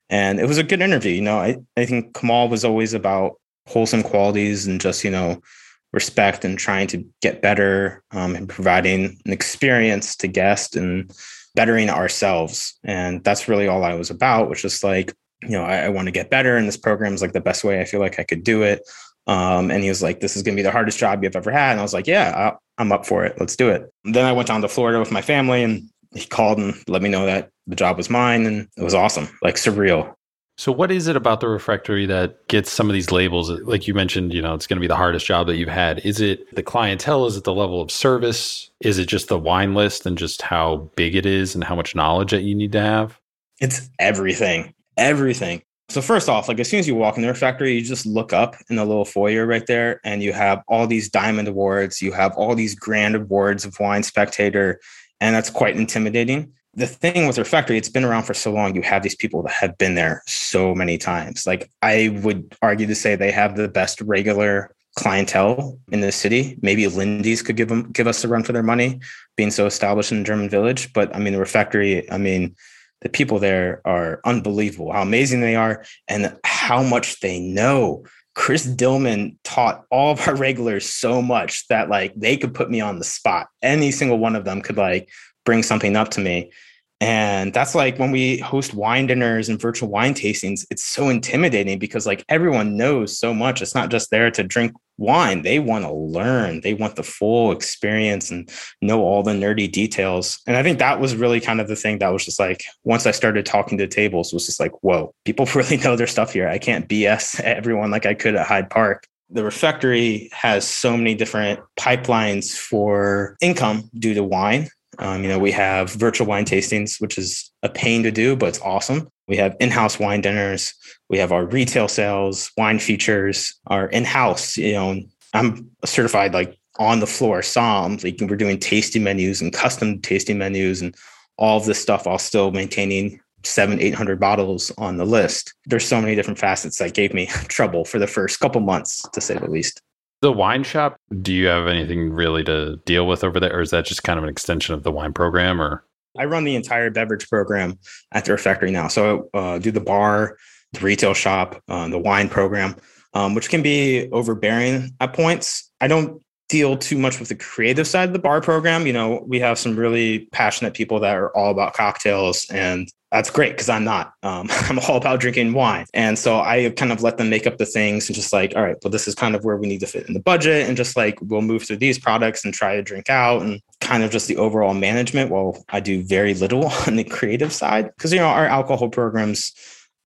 [0.10, 1.40] And it was a good interview you know?
[1.40, 3.34] I, I think kamal was always about
[3.68, 5.42] wholesome qualities and just you know
[5.92, 11.12] respect and trying to get better um, and providing an experience to guests and
[11.56, 12.78] bettering ourselves.
[12.84, 16.08] And that's really all I was about, which is like, you know, I, I want
[16.08, 16.58] to get better.
[16.58, 18.82] And this program is like the best way I feel like I could do it.
[19.28, 21.52] Um, and he was like, this is going to be the hardest job you've ever
[21.52, 21.72] had.
[21.72, 23.40] And I was like, yeah, i am up for it.
[23.40, 23.92] Let's do it.
[24.06, 27.02] And then I went down to Florida with my family and he called and let
[27.02, 28.46] me know that the job was mine.
[28.46, 30.14] And it was awesome, like surreal.
[30.60, 33.50] So, what is it about the refectory that gets some of these labels?
[33.50, 36.00] Like you mentioned, you know, it's going to be the hardest job that you've had.
[36.00, 37.26] Is it the clientele?
[37.28, 38.70] Is it the level of service?
[38.82, 41.96] Is it just the wine list and just how big it is and how much
[41.96, 43.18] knowledge that you need to have?
[43.62, 45.62] It's everything, everything.
[45.88, 48.34] So, first off, like as soon as you walk in the refectory, you just look
[48.34, 52.12] up in the little foyer right there, and you have all these diamond awards, you
[52.12, 54.82] have all these grand awards of Wine Spectator,
[55.22, 58.82] and that's quite intimidating the thing with refectory it's been around for so long you
[58.82, 62.96] have these people that have been there so many times like i would argue to
[62.96, 66.58] say they have the best regular clientele in the city.
[66.62, 69.00] Maybe Lindey's could give them give us a run for their money,
[69.38, 70.92] being so established in the German village.
[70.94, 72.56] But I mean, the refectory, I mean,
[73.02, 78.04] the people there are unbelievable, how amazing they are, and how much they know.
[78.36, 82.82] Chris Dillman taught all of our regulars so much that like they could put me
[82.82, 83.48] on the spot.
[83.62, 85.10] Any single one of them could like
[85.46, 86.52] bring something up to me.
[87.02, 91.80] And that's like when we host wine dinners and virtual wine tastings, it's so intimidating
[91.80, 93.62] because like everyone knows so much.
[93.62, 95.44] It's not just there to drink wine.
[95.44, 96.60] They want to learn.
[96.60, 100.42] They want the full experience and know all the nerdy details.
[100.46, 103.06] And I think that was really kind of the thing that was just like once
[103.06, 106.50] I started talking to tables was just like, whoa, people really know their stuff here.
[106.50, 111.14] I can't BS everyone like I could at Hyde Park the refectory has so many
[111.14, 114.68] different pipelines for income due to wine
[115.00, 118.50] um, you know, we have virtual wine tastings, which is a pain to do, but
[118.50, 119.08] it's awesome.
[119.28, 120.74] We have in-house wine dinners.
[121.10, 124.58] We have our retail sales, wine features, our in-house.
[124.58, 125.02] You know,
[125.34, 127.98] I'm certified like on the floor som.
[128.04, 130.94] Like we're doing tasting menus and custom tasting menus and
[131.38, 135.54] all of this stuff while still maintaining seven, eight hundred bottles on the list.
[135.66, 139.22] There's so many different facets that gave me trouble for the first couple months, to
[139.22, 139.82] say the least.
[140.22, 143.56] The wine shop, do you have anything really to deal with over there?
[143.56, 145.86] Or is that just kind of an extension of the wine program or?
[146.18, 147.80] I run the entire beverage program
[148.12, 148.90] at the refectory now.
[148.90, 150.38] So uh, do the bar,
[150.74, 152.76] the retail shop, uh, the wine program,
[153.14, 155.72] um, which can be overbearing at points.
[155.80, 158.88] I don't deal too much with the creative side of the bar program.
[158.88, 163.30] You know, we have some really passionate people that are all about cocktails and that's
[163.30, 164.14] great because I'm not.
[164.24, 165.86] Um, I'm all about drinking wine.
[165.94, 168.64] And so I kind of let them make up the things and just like, all
[168.64, 170.68] right, well, this is kind of where we need to fit in the budget.
[170.68, 174.04] And just like, we'll move through these products and try to drink out and kind
[174.04, 175.32] of just the overall management.
[175.32, 179.54] Well, I do very little on the creative side because, you know, our alcohol program's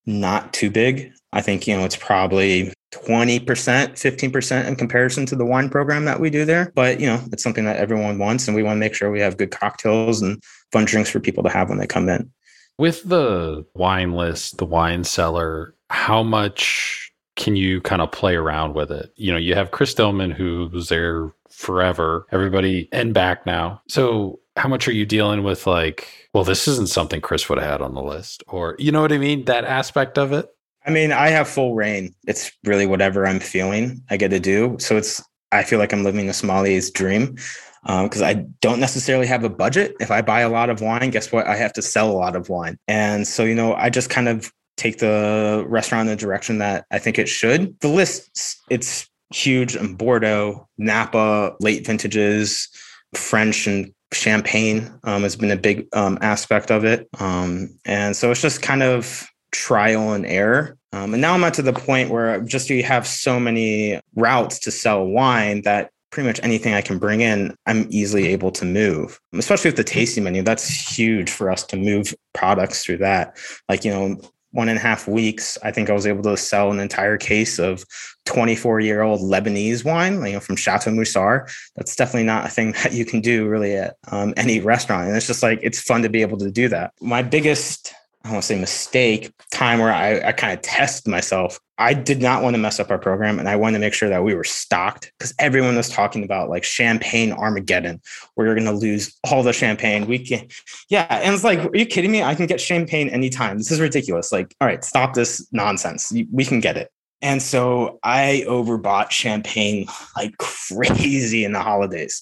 [0.06, 1.12] not too big.
[1.32, 6.20] I think, you know, it's probably 20%, 15% in comparison to the wine program that
[6.20, 6.72] we do there.
[6.76, 8.48] But, you know, it's something that everyone wants.
[8.48, 11.44] And we want to make sure we have good cocktails and fun drinks for people
[11.44, 12.32] to have when they come in.
[12.78, 18.74] With the wine list, the wine cellar, how much can you kind of play around
[18.74, 19.12] with it?
[19.16, 23.82] You know, you have Chris Dillman who was there forever, everybody and back now.
[23.88, 27.70] So how much are you dealing with like, well, this isn't something Chris would have
[27.70, 28.44] had on the list?
[28.48, 29.46] Or you know what I mean?
[29.46, 30.48] That aspect of it?
[30.86, 32.14] I mean, I have full reign.
[32.28, 34.78] It's really whatever I'm feeling, I get to do.
[34.80, 37.38] So it's I feel like I'm living a sommelier's dream
[37.84, 39.96] because um, I don't necessarily have a budget.
[40.00, 41.48] If I buy a lot of wine, guess what?
[41.48, 42.78] I have to sell a lot of wine.
[42.88, 46.86] And so, you know, I just kind of take the restaurant in the direction that
[46.92, 47.80] I think it should.
[47.82, 52.70] The list, it's huge in Bordeaux, Napa, late vintages,
[53.14, 57.08] French and champagne um, has been a big um, aspect of it.
[57.20, 60.78] Um, and so it's just kind of trial and error.
[60.94, 64.60] Um, and now I'm at to the point where just you have so many routes
[64.60, 68.66] to sell wine that pretty much anything I can bring in, I'm easily able to
[68.66, 70.44] move, especially with the tasting menu.
[70.44, 73.36] That's huge for us to move products through that.
[73.68, 74.22] Like, you know,
[74.52, 77.58] one and a half weeks, I think I was able to sell an entire case
[77.58, 77.84] of
[78.26, 81.52] 24 year old Lebanese wine, you know, from Chateau Musar.
[81.76, 85.08] That's definitely not a thing that you can do really at um, any restaurant.
[85.08, 86.94] And it's just like, it's fun to be able to do that.
[87.02, 87.92] My biggest
[88.24, 91.60] I don't want to say mistake, time where I, I kind of test myself.
[91.78, 94.08] I did not want to mess up our program and I wanted to make sure
[94.08, 98.02] that we were stocked because everyone was talking about like champagne Armageddon,
[98.36, 100.08] where you're going to lose all the champagne.
[100.08, 100.48] We can,
[100.88, 101.08] yeah.
[101.10, 102.24] And it's like, are you kidding me?
[102.24, 103.58] I can get champagne anytime.
[103.58, 104.32] This is ridiculous.
[104.32, 106.14] Like, all right, stop this nonsense.
[106.32, 106.90] We can get it.
[107.22, 112.22] And so I overbought champagne like crazy in the holidays.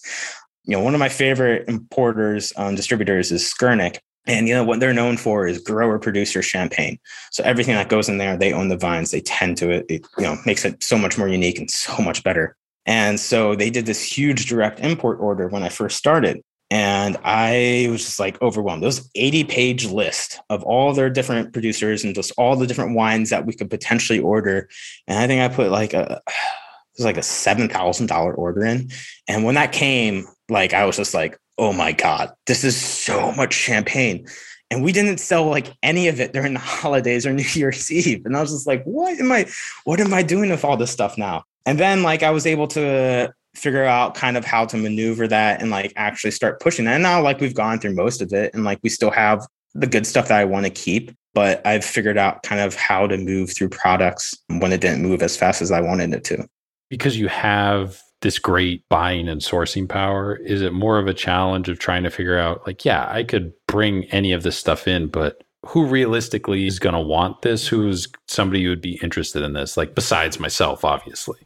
[0.64, 3.98] You know, one of my favorite importers, um, distributors is Skurnik.
[4.28, 7.00] And you know what they're known for is grower producer champagne.
[7.32, 9.12] So everything that goes in there, they own the vines.
[9.12, 9.86] They tend to it.
[9.90, 12.56] It you know makes it so much more unique and so much better.
[12.86, 16.42] And so they did this huge direct import order when I first started.
[16.72, 18.82] And I was just like overwhelmed.
[18.82, 23.30] Those 80 page list of all their different producers and just all the different wines
[23.30, 24.70] that we could potentially order.
[25.06, 28.66] And I think I put like a it was like a seven thousand dollar order
[28.66, 28.90] in.
[29.28, 33.32] And when that came, like I was just like, oh my God, this is so
[33.34, 34.26] much champagne.
[34.72, 38.26] And we didn't sell like any of it during the holidays or New Year's Eve.
[38.26, 39.46] And I was just like, what am I,
[39.84, 41.44] what am I doing with all this stuff now?
[41.68, 45.62] And then like I was able to figure out kind of how to maneuver that
[45.62, 46.88] and like actually start pushing.
[46.88, 49.46] And now like we've gone through most of it and like we still have
[49.76, 53.06] the good stuff that I want to keep, but I've figured out kind of how
[53.06, 56.48] to move through products when it didn't move as fast as I wanted it to.
[56.90, 60.36] Because you have this great buying and sourcing power?
[60.38, 63.54] Is it more of a challenge of trying to figure out, like, yeah, I could
[63.68, 67.68] bring any of this stuff in, but who realistically is going to want this?
[67.68, 69.78] Who's somebody who would be interested in this?
[69.78, 71.40] Like, besides myself, obviously.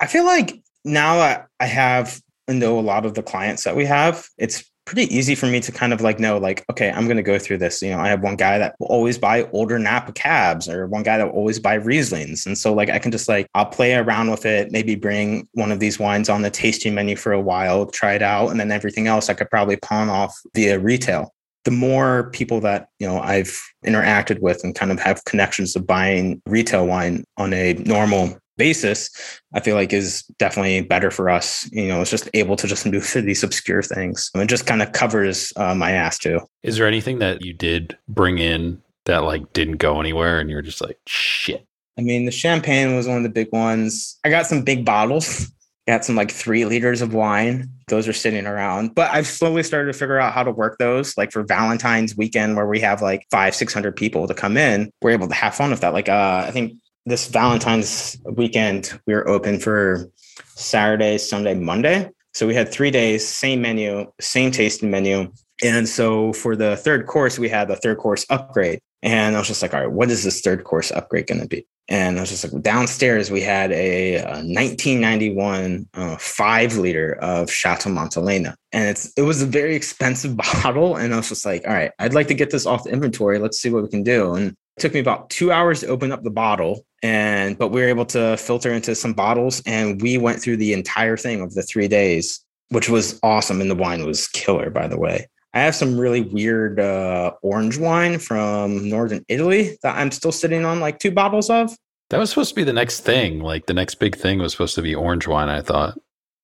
[0.00, 3.84] I feel like now that I have know a lot of the clients that we
[3.86, 7.16] have, it's pretty easy for me to kind of like know like okay i'm going
[7.16, 7.82] to go through this.
[7.82, 11.02] You know i have one guy that will always buy older napa cabs or one
[11.02, 12.46] guy that will always buy rieslings.
[12.46, 15.72] And so like i can just like i'll play around with it maybe bring one
[15.72, 18.70] of these wines on the tasting menu for a while try it out and then
[18.70, 21.32] everything else i could probably pawn off via retail.
[21.64, 23.56] The more people that you know I've
[23.86, 29.10] interacted with and kind of have connections of buying retail wine on a normal basis,
[29.54, 31.68] I feel like is definitely better for us.
[31.72, 34.30] You know, it's just able to just move through these obscure things.
[34.34, 36.38] And it just kind of covers uh, my ass too.
[36.62, 40.62] Is there anything that you did bring in that like didn't go anywhere and you're
[40.62, 41.66] just like, shit?
[41.98, 44.18] I mean, the champagne was one of the big ones.
[44.24, 45.50] I got some big bottles.
[45.88, 47.68] Got some like three liters of wine.
[47.88, 51.18] Those are sitting around, but I've slowly started to figure out how to work those.
[51.18, 55.10] Like for Valentine's weekend, where we have like five, 600 people to come in, we're
[55.10, 55.92] able to have fun with that.
[55.92, 56.74] Like, uh, I think
[57.06, 60.08] this Valentine's weekend, we were open for
[60.54, 62.10] Saturday, Sunday, Monday.
[62.34, 65.32] So we had three days, same menu, same tasting menu.
[65.62, 68.80] And so for the third course, we had the third course upgrade.
[69.02, 71.48] And I was just like, all right, what is this third course upgrade going to
[71.48, 71.66] be?
[71.88, 77.50] And I was just like, downstairs, we had a, a 1991 uh, five liter of
[77.50, 78.54] Chateau Montelena.
[78.70, 80.96] And it's it was a very expensive bottle.
[80.96, 83.38] And I was just like, all right, I'd like to get this off the inventory.
[83.38, 84.34] Let's see what we can do.
[84.34, 87.80] And it took me about two hours to open up the bottle and but we
[87.80, 91.54] were able to filter into some bottles and we went through the entire thing of
[91.54, 95.26] the three days which was awesome and the wine was killer by the way.
[95.54, 100.64] I have some really weird uh, orange wine from northern italy that i'm still sitting
[100.64, 101.76] on like two bottles of.
[102.10, 104.74] That was supposed to be the next thing like the next big thing was supposed
[104.76, 105.98] to be orange wine i thought.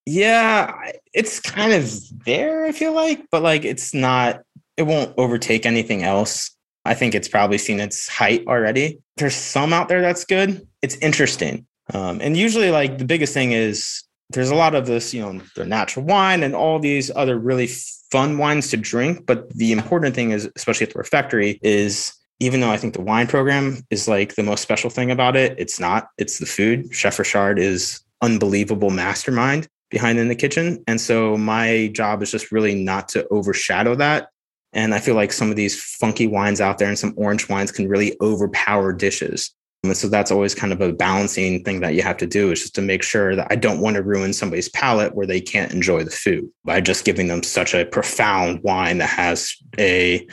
[0.07, 0.75] Yeah
[1.13, 1.91] it's kind of
[2.25, 4.41] there i feel like but like it's not
[4.77, 6.57] it won't overtake anything else
[6.89, 8.99] I think it's probably seen its height already.
[9.18, 10.66] There's some out there that's good.
[10.80, 11.66] It's interesting.
[11.93, 15.41] Um, and usually, like the biggest thing is there's a lot of this, you know,
[15.55, 17.68] the natural wine and all these other really
[18.11, 19.26] fun wines to drink.
[19.26, 23.03] But the important thing is, especially at the refectory, is even though I think the
[23.03, 26.09] wine program is like the most special thing about it, it's not.
[26.16, 26.95] It's the food.
[26.95, 30.82] Chef Richard is unbelievable mastermind behind in the kitchen.
[30.86, 34.28] And so my job is just really not to overshadow that
[34.73, 37.73] and I feel like some of these funky wines out there and some orange wines
[37.73, 39.55] can really overpower dishes.
[39.85, 42.62] And so that's always kind of a balancing thing that you have to do is
[42.62, 45.73] just to make sure that I don't want to ruin somebody's palate where they can't
[45.73, 50.27] enjoy the food by just giving them such a profound wine that has a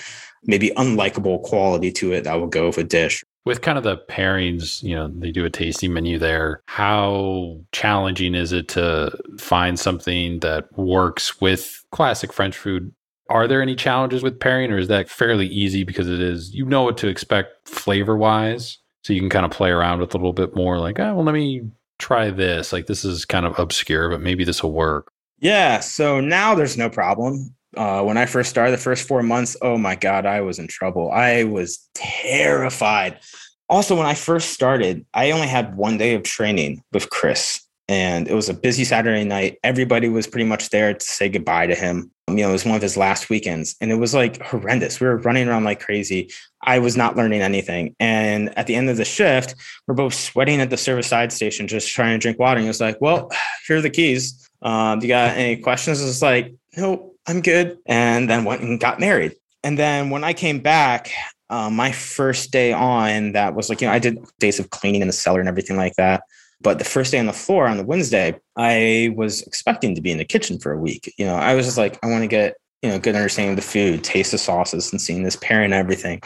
[0.43, 3.23] maybe unlikable quality to it that will go with a dish.
[3.45, 6.63] With kind of the pairings, you know, they do a tasting menu there.
[6.65, 12.91] How challenging is it to find something that works with classic French food
[13.29, 16.65] are there any challenges with pairing, or is that fairly easy because it is you
[16.65, 20.17] know what to expect flavor wise, so you can kind of play around with a
[20.17, 21.69] little bit more, like, oh, well, let me
[21.99, 22.73] try this.
[22.73, 25.11] Like this is kind of obscure, but maybe this will work.
[25.39, 25.79] Yeah.
[25.79, 27.53] So now there's no problem.
[27.75, 30.67] Uh, when I first started, the first four months, oh my God, I was in
[30.67, 31.11] trouble.
[31.11, 33.19] I was terrified.
[33.67, 38.27] Also, when I first started, I only had one day of training with Chris and
[38.27, 39.57] it was a busy Saturday night.
[39.63, 42.11] Everybody was pretty much there to say goodbye to him.
[42.37, 44.99] You know, it was one of his last weekends, and it was like horrendous.
[44.99, 46.31] We were running around like crazy.
[46.61, 47.95] I was not learning anything.
[47.99, 49.55] And at the end of the shift,
[49.87, 52.57] we're both sweating at the service side station, just trying to drink water.
[52.57, 53.29] And it was like, well,
[53.67, 54.49] here are the keys.
[54.61, 56.01] Um, do you got any questions?
[56.01, 57.77] It was like, nope, I'm good.
[57.85, 59.35] And then went and got married.
[59.63, 61.11] And then when I came back,
[61.49, 65.01] uh, my first day on, that was like, you know, I did days of cleaning
[65.01, 66.23] in the cellar and everything like that.
[66.61, 70.11] But the first day on the floor on the Wednesday, I was expecting to be
[70.11, 71.13] in the kitchen for a week.
[71.17, 73.55] You know, I was just like, I want to get you know good understanding of
[73.55, 76.21] the food, taste the sauces, and seeing this pairing and everything.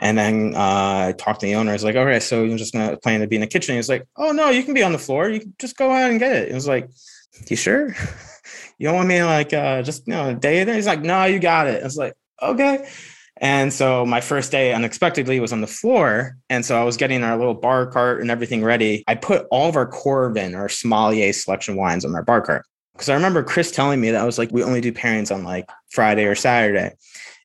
[0.00, 1.70] And then uh, I talked to the owner.
[1.70, 3.72] I was like, okay, so you're just gonna plan to be in the kitchen.
[3.72, 5.30] He was like, oh no, you can be on the floor.
[5.30, 6.50] You can just go out and get it.
[6.50, 6.90] It was like,
[7.48, 7.88] you sure?
[8.78, 10.74] you don't want me like uh, just you know a day there?
[10.74, 11.80] He's like, no, you got it.
[11.80, 12.86] I was like, okay.
[13.42, 16.36] And so my first day unexpectedly was on the floor.
[16.48, 19.02] And so I was getting our little bar cart and everything ready.
[19.08, 22.64] I put all of our Coravin or sommelier selection wines on our bar cart.
[22.92, 25.42] Because I remember Chris telling me that I was like, we only do pairings on
[25.42, 26.92] like Friday or Saturday.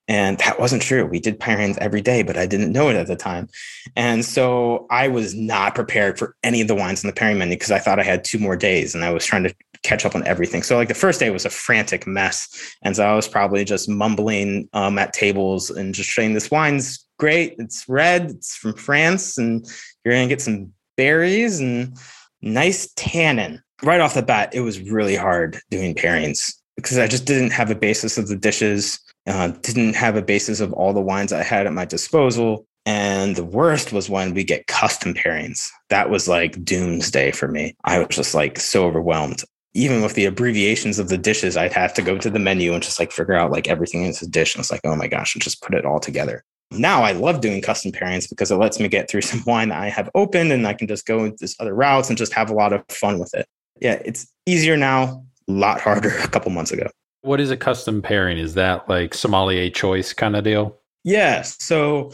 [0.08, 1.06] And that wasn't true.
[1.06, 3.50] We did pairings every day, but I didn't know it at the time.
[3.96, 7.56] And so I was not prepared for any of the wines in the pairing menu
[7.56, 10.16] because I thought I had two more days and I was trying to catch up
[10.16, 10.64] on everything.
[10.64, 12.76] So like the first day was a frantic mess.
[12.84, 17.08] And so I was probably just mumbling um, at tables and just saying this wine's
[17.20, 17.56] great.
[17.58, 19.66] It's red, it's from France, and
[20.04, 21.98] you're gonna get some berries and
[22.42, 23.62] nice tannin.
[23.84, 27.70] Right off the bat, it was really hard doing pairings because I just didn't have
[27.70, 31.44] a basis of the dishes, uh, didn't have a basis of all the wines I
[31.44, 32.66] had at my disposal.
[32.86, 35.70] And the worst was when we get custom pairings.
[35.90, 37.76] That was like doomsday for me.
[37.84, 39.44] I was just like so overwhelmed
[39.78, 42.82] even with the abbreviations of the dishes, I'd have to go to the menu and
[42.82, 44.56] just like figure out like everything in this dish.
[44.56, 46.44] And it's like, oh my gosh, and just put it all together.
[46.72, 49.82] Now I love doing custom pairings because it lets me get through some wine that
[49.82, 52.50] I have opened and I can just go into this other routes and just have
[52.50, 53.48] a lot of fun with it.
[53.80, 56.88] Yeah, it's easier now, a lot harder a couple months ago.
[57.22, 58.40] What is a custom pairing?
[58.40, 60.76] Is that like sommelier choice kind of deal?
[61.04, 61.44] Yeah.
[61.44, 62.12] So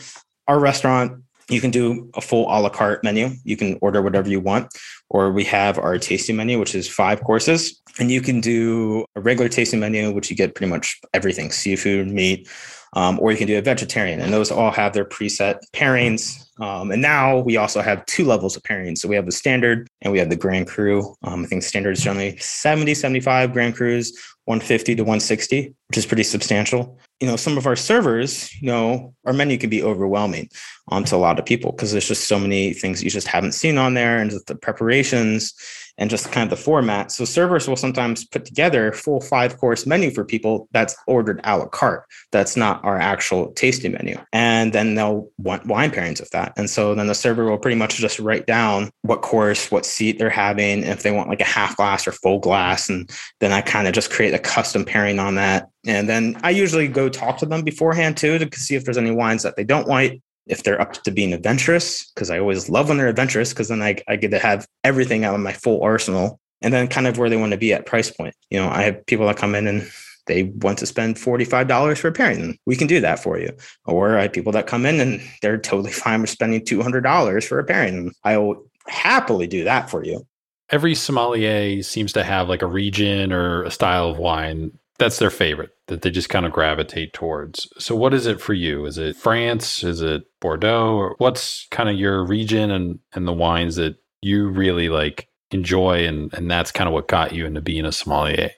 [0.50, 3.32] our restaurant, you can do a full a la carte menu.
[3.44, 4.74] You can order whatever you want.
[5.10, 7.82] Or we have our tasting menu, which is five courses.
[8.00, 12.08] And you can do a regular tasting menu, which you get pretty much everything seafood,
[12.08, 12.50] meat,
[12.96, 14.20] um, or you can do a vegetarian.
[14.20, 16.40] And those all have their preset pairings.
[16.60, 19.00] Um, and now we also have two levels of pairings.
[19.00, 21.16] So we have the standard and we have the Grand Cru.
[21.24, 24.12] Um, I think standard is generally 70, 75 Grand Crus,
[24.46, 26.98] 150 to 160, which is pretty substantial.
[27.24, 30.50] You know, some of our servers, you know, our menu can be overwhelming
[30.92, 33.54] um, to a lot of people because there's just so many things you just haven't
[33.54, 35.54] seen on there and the preparations
[35.98, 37.12] and just kind of the format.
[37.12, 41.58] So servers will sometimes put together full five course menu for people that's ordered a
[41.58, 42.06] la carte.
[42.32, 44.18] That's not our actual tasting menu.
[44.32, 46.54] And then they'll want wine pairings with that.
[46.58, 50.18] And so then the server will pretty much just write down what course, what seat
[50.18, 52.90] they're having, if they want like a half glass or full glass.
[52.90, 55.70] And then I kind of just create a custom pairing on that.
[55.86, 59.12] And then I usually go talk to them beforehand too to see if there's any
[59.12, 62.90] wines that they don't like if they're up to being adventurous, because I always love
[62.90, 65.82] when they're adventurous, because then I, I get to have everything out of my full
[65.84, 66.40] arsenal.
[66.62, 68.34] And then kind of where they want to be at price point.
[68.50, 69.92] You know, I have people that come in and
[70.28, 72.58] they want to spend $45 for a pairing.
[72.66, 73.52] We can do that for you.
[73.86, 77.60] Or I have people that come in and they're totally fine with spending $200 for
[77.60, 78.14] a pairing.
[78.24, 80.26] I will happily do that for you.
[80.70, 85.30] Every sommelier seems to have like a region or a style of wine that's their
[85.30, 87.68] favorite that they just kind of gravitate towards.
[87.78, 88.86] So what is it for you?
[88.86, 89.84] Is it France?
[89.84, 90.96] Is it Bordeaux?
[90.96, 96.08] Or what's kind of your region and and the wines that you really like enjoy
[96.08, 98.52] and and that's kind of what got you into being a sommelier?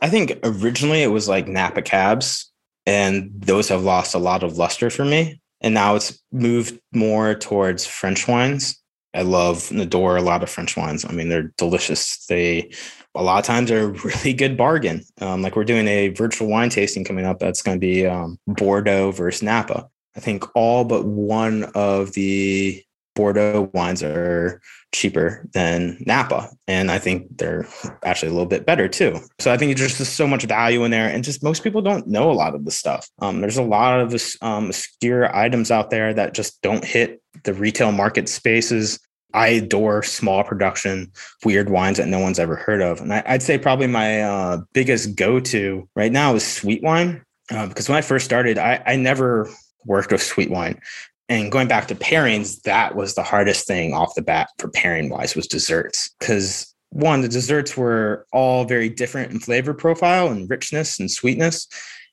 [0.00, 2.52] I think originally it was like Napa cabs
[2.86, 7.34] and those have lost a lot of luster for me and now it's moved more
[7.34, 8.80] towards French wines.
[9.14, 11.04] I love and adore a lot of French wines.
[11.04, 12.26] I mean, they're delicious.
[12.26, 12.70] They
[13.14, 15.04] a lot of times are a really good bargain.
[15.20, 17.38] Um, like we're doing a virtual wine tasting coming up.
[17.38, 19.88] That's going to be um, Bordeaux versus Napa.
[20.16, 22.82] I think all but one of the
[23.14, 24.60] Bordeaux wines are
[24.94, 26.48] cheaper than Napa.
[26.68, 27.66] And I think they're
[28.04, 29.18] actually a little bit better too.
[29.40, 31.08] So I think there's just so much value in there.
[31.08, 33.08] And just most people don't know a lot of the stuff.
[33.18, 37.54] Um, there's a lot of um, obscure items out there that just don't hit the
[37.54, 38.98] retail market spaces
[39.34, 41.12] I adore small production,
[41.44, 43.00] weird wines that no one's ever heard of.
[43.00, 47.22] And I, would say probably my uh, biggest go to right now is sweet wine.
[47.50, 49.50] Uh, because when I first started, I, I never
[49.84, 50.80] worked with sweet wine.
[51.28, 55.10] And going back to pairings, that was the hardest thing off the bat for pairing
[55.10, 56.10] wise was desserts.
[56.18, 61.68] Because one, the desserts were all very different in flavor profile and richness and sweetness.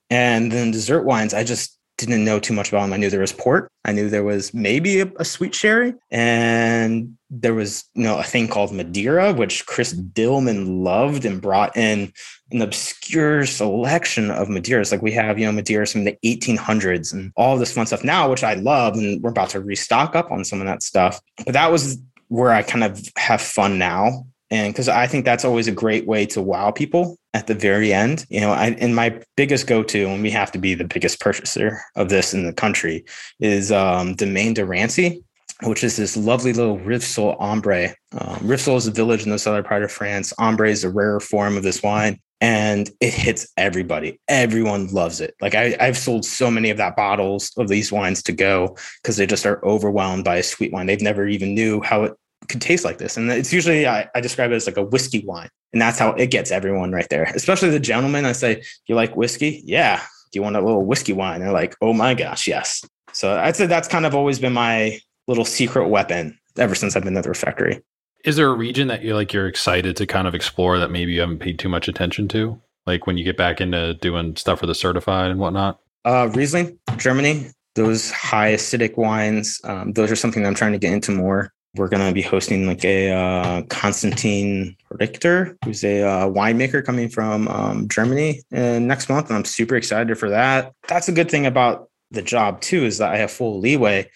[0.09, 2.93] And then dessert wines, I just didn't know too much about them.
[2.93, 3.71] I knew there was port.
[3.85, 8.23] I knew there was maybe a, a, sweet sherry, and there was you know a
[8.23, 12.11] thing called Madeira, which Chris Dillman loved and brought in
[12.51, 14.91] an obscure selection of Madeiras.
[14.91, 18.29] Like we have you know Madeiras from the 1800s and all this fun stuff now,
[18.29, 21.21] which I love, and we're about to restock up on some of that stuff.
[21.45, 24.25] But that was where I kind of have fun now
[24.55, 27.93] and because I think that's always a great way to wow people at the very
[27.93, 28.25] end.
[28.29, 31.81] You know, I, and my biggest go-to, and we have to be the biggest purchaser
[31.95, 33.03] of this in the country,
[33.39, 35.23] is um, Domaine de Rancy,
[35.63, 37.93] which is this lovely little Rivesaltes Ambré.
[38.13, 40.31] Um, Rivesaltes is a village in the southern part of France.
[40.39, 44.19] Ambré is a rarer form of this wine, and it hits everybody.
[44.29, 45.35] Everyone loves it.
[45.41, 49.17] Like I, I've sold so many of that bottles of these wines to go because
[49.17, 50.85] they just are overwhelmed by a sweet wine.
[50.85, 52.13] They've never even knew how it
[52.47, 53.17] could taste like this.
[53.17, 55.49] And it's usually I, I, describe it as like a whiskey wine.
[55.73, 57.23] And that's how it gets everyone right there.
[57.35, 58.25] Especially the gentlemen.
[58.25, 59.61] I say, you like whiskey?
[59.65, 60.01] Yeah.
[60.31, 61.41] Do you want a little whiskey wine?
[61.41, 62.83] They're like, oh my gosh, yes.
[63.13, 67.03] So I'd say that's kind of always been my little secret weapon ever since I've
[67.03, 67.81] been at the refectory.
[68.23, 71.13] Is there a region that you're like you're excited to kind of explore that maybe
[71.13, 72.59] you haven't paid too much attention to?
[72.85, 75.79] Like when you get back into doing stuff for the certified and whatnot?
[76.03, 77.47] Uh Riesling, Germany.
[77.75, 81.51] Those high acidic wines, um, those are something that I'm trying to get into more
[81.75, 87.09] we're going to be hosting like a uh, Konstantin Richter, who's a uh, winemaker coming
[87.09, 89.27] from um, Germany uh, next month.
[89.27, 90.73] And I'm super excited for that.
[90.87, 94.09] That's a good thing about the job too, is that I have full leeway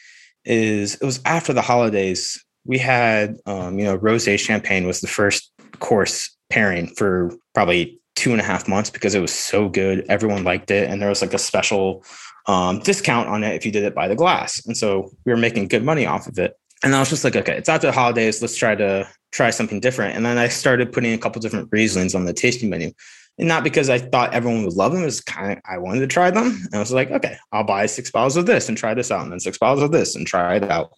[0.46, 2.44] is it was after the holidays.
[2.66, 8.32] We had, um, you know, rose champagne was the first course pairing for probably two
[8.32, 10.06] and a half months because it was so good.
[10.10, 10.90] Everyone liked it.
[10.90, 12.04] And there was like a special
[12.48, 14.66] um, discount on it if you did it by the glass.
[14.66, 16.59] And so we were making good money off of it.
[16.84, 18.42] And I was just like, okay, it's after the holidays.
[18.42, 20.16] Let's try to try something different.
[20.16, 22.92] And then I started putting a couple different Rieslings on the tasting menu.
[23.38, 26.08] And not because I thought everyone would love them, it's kind of I wanted to
[26.08, 26.48] try them.
[26.48, 29.24] And I was like, okay, I'll buy six bottles of this and try this out,
[29.24, 30.92] and then six bottles of this and try it out.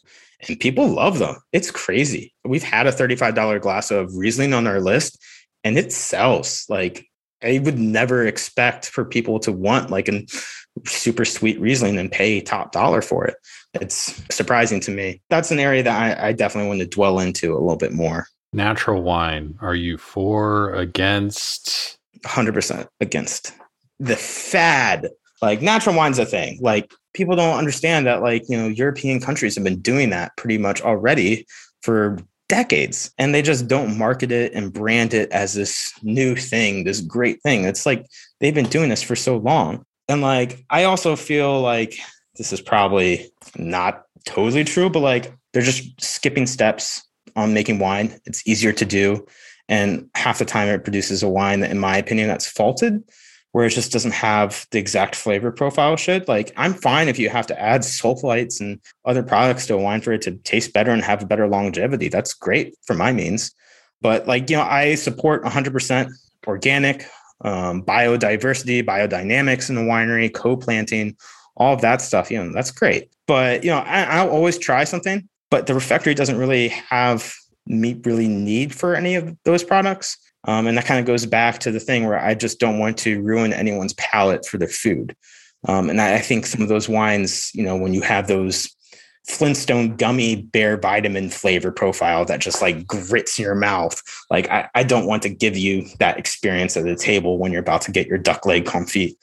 [0.47, 1.35] And people love them.
[1.51, 2.33] It's crazy.
[2.43, 5.23] We've had a $35 glass of Riesling on our list
[5.63, 6.65] and it sells.
[6.69, 7.05] Like
[7.43, 10.25] I would never expect for people to want like a
[10.85, 13.35] super sweet Riesling and pay top dollar for it.
[13.75, 15.21] It's surprising to me.
[15.29, 18.27] That's an area that I, I definitely want to dwell into a little bit more.
[18.53, 19.57] Natural wine.
[19.61, 21.97] Are you for, against?
[22.25, 23.53] 100% against
[23.99, 25.09] the fad.
[25.41, 26.59] Like natural wine's a thing.
[26.61, 30.57] Like people don't understand that like, you know, European countries have been doing that pretty
[30.57, 31.45] much already
[31.81, 32.17] for
[32.49, 36.99] decades and they just don't market it and brand it as this new thing, this
[36.99, 37.63] great thing.
[37.63, 38.05] It's like
[38.39, 39.85] they've been doing this for so long.
[40.09, 41.95] And like I also feel like
[42.37, 47.03] this is probably not totally true, but like they're just skipping steps
[47.35, 48.19] on making wine.
[48.25, 49.25] It's easier to do.
[49.69, 53.03] And half the time it produces a wine that, in my opinion, that's faulted,
[53.51, 56.27] where it just doesn't have the exact flavor profile should.
[56.27, 60.01] Like, I'm fine if you have to add sulfites and other products to a wine
[60.01, 62.09] for it to taste better and have better longevity.
[62.09, 63.53] That's great for my means.
[64.01, 66.09] But, like, you know, I support 100%
[66.47, 67.05] organic,
[67.41, 71.15] um, biodiversity, biodynamics in the winery, co planting,
[71.57, 72.31] all of that stuff.
[72.31, 73.11] You know, that's great.
[73.27, 77.33] But, you know, I, I'll always try something, but the refectory doesn't really have
[77.67, 80.17] meet really need for any of those products.
[80.45, 82.97] Um, and that kind of goes back to the thing where I just don't want
[82.99, 85.15] to ruin anyone's palate for their food.
[85.67, 88.75] Um, and I, I think some of those wines, you know, when you have those
[89.27, 94.01] Flintstone gummy bear vitamin flavor profile that just like grits your mouth.
[94.31, 97.61] Like I, I don't want to give you that experience at the table when you're
[97.61, 99.13] about to get your duck leg confit.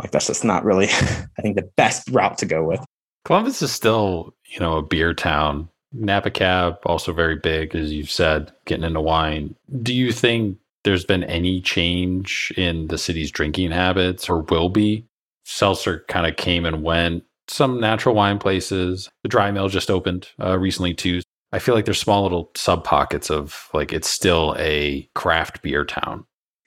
[0.00, 2.84] Like that's just not really, I think, the best route to go with.
[3.24, 5.68] Columbus is still, you know, a beer town.
[5.92, 9.54] Napa Cab, also very big, as you've said, getting into wine.
[9.82, 15.06] Do you think there's been any change in the city's drinking habits or will be?
[15.44, 17.24] Seltzer kind of came and went.
[17.48, 19.08] Some natural wine places.
[19.22, 21.22] The dry mill just opened uh, recently too.
[21.52, 25.86] I feel like there's small little sub pockets of like it's still a craft beer
[25.86, 26.26] town.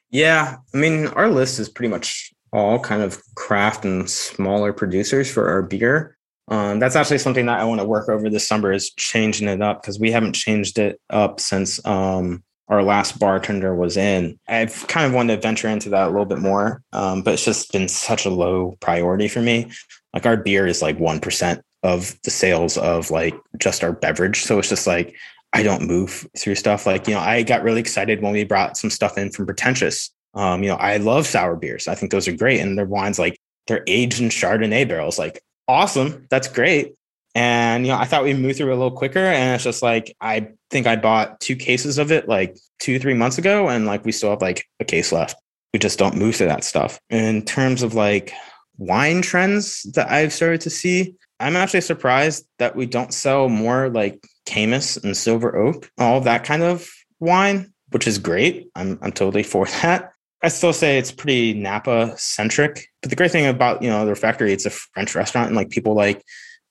[0.09, 0.57] Yeah.
[0.73, 5.49] I mean, our list is pretty much all kind of craft and smaller producers for
[5.49, 6.17] our beer.
[6.47, 9.61] Um, that's actually something that I want to work over this summer is changing it
[9.61, 14.37] up because we haven't changed it up since um, our last bartender was in.
[14.47, 17.45] I've kind of wanted to venture into that a little bit more, um, but it's
[17.45, 19.71] just been such a low priority for me.
[20.13, 24.43] Like our beer is like 1% of the sales of like just our beverage.
[24.43, 25.15] So it's just like,
[25.53, 26.85] I don't move through stuff.
[26.85, 30.11] Like, you know, I got really excited when we brought some stuff in from Pretentious.
[30.33, 31.87] Um, you know, I love sour beers.
[31.87, 32.59] I think those are great.
[32.59, 35.19] And their wines, like, they're aged in Chardonnay barrels.
[35.19, 36.27] Like, awesome.
[36.29, 36.95] That's great.
[37.33, 39.19] And you know, I thought we'd move through a little quicker.
[39.19, 43.13] And it's just like I think I bought two cases of it like two, three
[43.13, 45.37] months ago, and like we still have like a case left.
[45.73, 46.99] We just don't move through that stuff.
[47.09, 48.33] In terms of like
[48.77, 53.89] wine trends that I've started to see, I'm actually surprised that we don't sell more
[53.89, 58.69] like Caymus and Silver Oak, all that kind of wine, which is great.
[58.75, 60.11] I'm I'm totally for that.
[60.43, 62.87] I still say it's pretty Napa centric.
[63.01, 65.69] But the great thing about, you know, the factory, it's a French restaurant and like
[65.69, 66.23] people like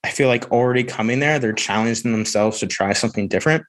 [0.02, 3.64] I feel like already coming there, they're challenging themselves to try something different.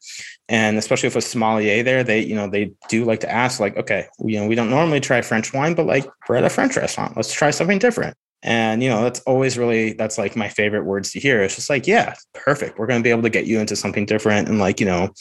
[0.47, 3.75] And especially with a sommelier there, they, you know, they do like to ask, like,
[3.75, 6.77] okay, you know, we don't normally try French wine, but like we're at a French
[6.77, 7.17] restaurant.
[7.17, 8.15] Let's try something different.
[8.43, 11.43] And you know, that's always really that's like my favorite words to hear.
[11.43, 12.79] It's just like, yeah, perfect.
[12.79, 15.13] We're gonna be able to get you into something different and like, you know,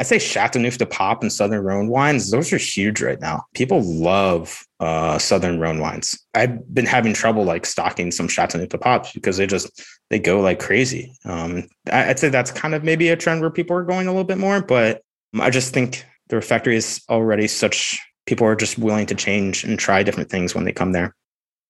[0.00, 3.44] I'd say Chateauneuf du Pape and Southern Rhone wines, those are huge right now.
[3.52, 6.18] People love uh, Southern Rhone wines.
[6.34, 10.40] I've been having trouble like stocking some Chateauneuf du Papes because they just they go
[10.40, 11.14] like crazy.
[11.26, 14.24] Um, I'd say that's kind of maybe a trend where people are going a little
[14.24, 15.02] bit more, but
[15.38, 19.78] I just think the refectory is already such people are just willing to change and
[19.78, 21.14] try different things when they come there.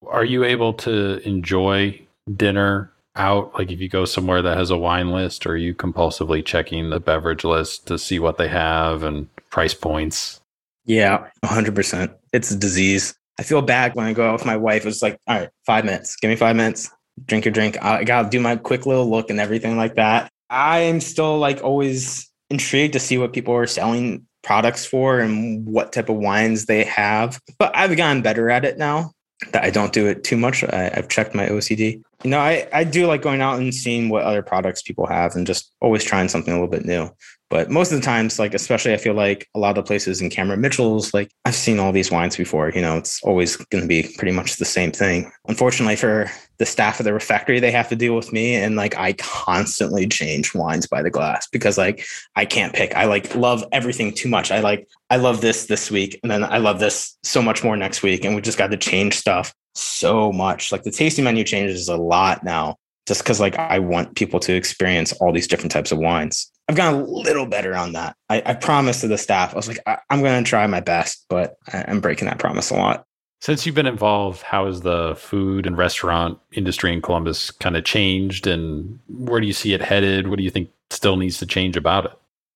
[0.07, 2.01] Are you able to enjoy
[2.37, 3.55] dinner out?
[3.55, 6.91] Like if you go somewhere that has a wine list, or are you compulsively checking
[6.91, 10.41] the beverage list to see what they have and price points?
[10.85, 12.15] Yeah, 100%.
[12.33, 13.15] It's a disease.
[13.39, 14.87] I feel bad when I go out with my wife.
[14.87, 16.17] It's like, all right, five minutes.
[16.17, 16.91] Give me five minutes.
[17.27, 17.83] Drink your drink.
[17.83, 20.31] I got to do my quick little look and everything like that.
[20.49, 25.67] I am still like always intrigued to see what people are selling products for and
[25.67, 27.41] what type of wines they have.
[27.59, 29.13] But I've gotten better at it now
[29.53, 30.63] that I don't do it too much.
[30.65, 32.03] I, have checked my OCD.
[32.23, 35.35] You know, I, I do like going out and seeing what other products people have
[35.35, 37.11] and just always trying something a little bit new.
[37.51, 40.21] But most of the times, like especially I feel like a lot of the places
[40.21, 42.71] in Cameron Mitchell's, like I've seen all these wines before.
[42.71, 45.31] You know, it's always going to be pretty much the same thing.
[45.49, 48.97] Unfortunately for the staff of the refectory, they have to deal with me, and like
[48.97, 52.05] I constantly change wines by the glass because like
[52.37, 52.95] I can't pick.
[52.95, 54.53] I like love everything too much.
[54.53, 57.77] I like I love this this week, and then I love this so much more
[57.77, 60.71] next week, and we just got to change stuff so much.
[60.71, 62.77] Like the tasting menu changes a lot now
[63.11, 66.49] just because like I want people to experience all these different types of wines.
[66.71, 68.15] I've gotten a little better on that.
[68.29, 70.79] I, I promised to the staff, I was like, I, am going to try my
[70.79, 73.03] best, but I, I'm breaking that promise a lot.
[73.41, 77.83] Since you've been involved, how has the food and restaurant industry in Columbus kind of
[77.83, 80.29] changed and where do you see it headed?
[80.29, 82.13] What do you think still needs to change about it?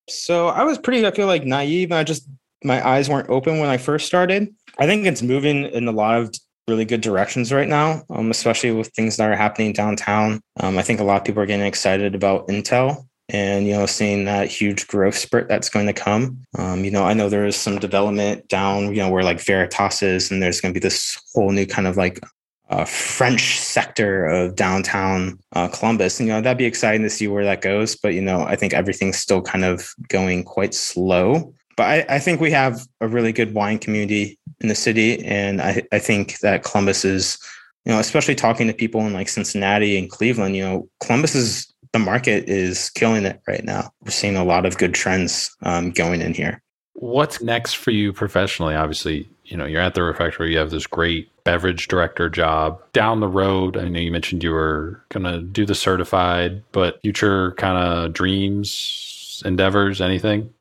[0.09, 1.91] So I was pretty, I feel like naive.
[1.91, 2.29] I just,
[2.63, 4.47] my eyes weren't open when I first started.
[4.79, 6.33] I think it's moving in a lot of
[6.69, 10.41] really good directions right now, um, especially with things that are happening downtown.
[10.61, 13.87] Um, I think a lot of people are getting excited about Intel and you know
[13.87, 17.47] seeing that huge growth spurt that's going to come um, you know i know there
[17.47, 20.83] is some development down you know where like veritas is and there's going to be
[20.83, 22.21] this whole new kind of like
[22.71, 27.29] uh, french sector of downtown uh, columbus and you know that'd be exciting to see
[27.29, 31.53] where that goes but you know i think everything's still kind of going quite slow
[31.77, 35.25] but I, I think we have a really good wine community in the city.
[35.25, 37.39] And I, I think that Columbus is,
[37.85, 41.74] you know, especially talking to people in like Cincinnati and Cleveland, you know, Columbus is
[41.95, 43.89] the market is killing it right now.
[44.03, 46.61] We're seeing a lot of good trends um, going in here.
[46.95, 48.75] What's next for you professionally?
[48.75, 52.83] Obviously, you know, you're at the refectory, you have this great beverage director job.
[52.93, 57.01] Down the road, I know you mentioned you were going to do the certified, but
[57.03, 60.53] future kind of dreams, endeavors, anything?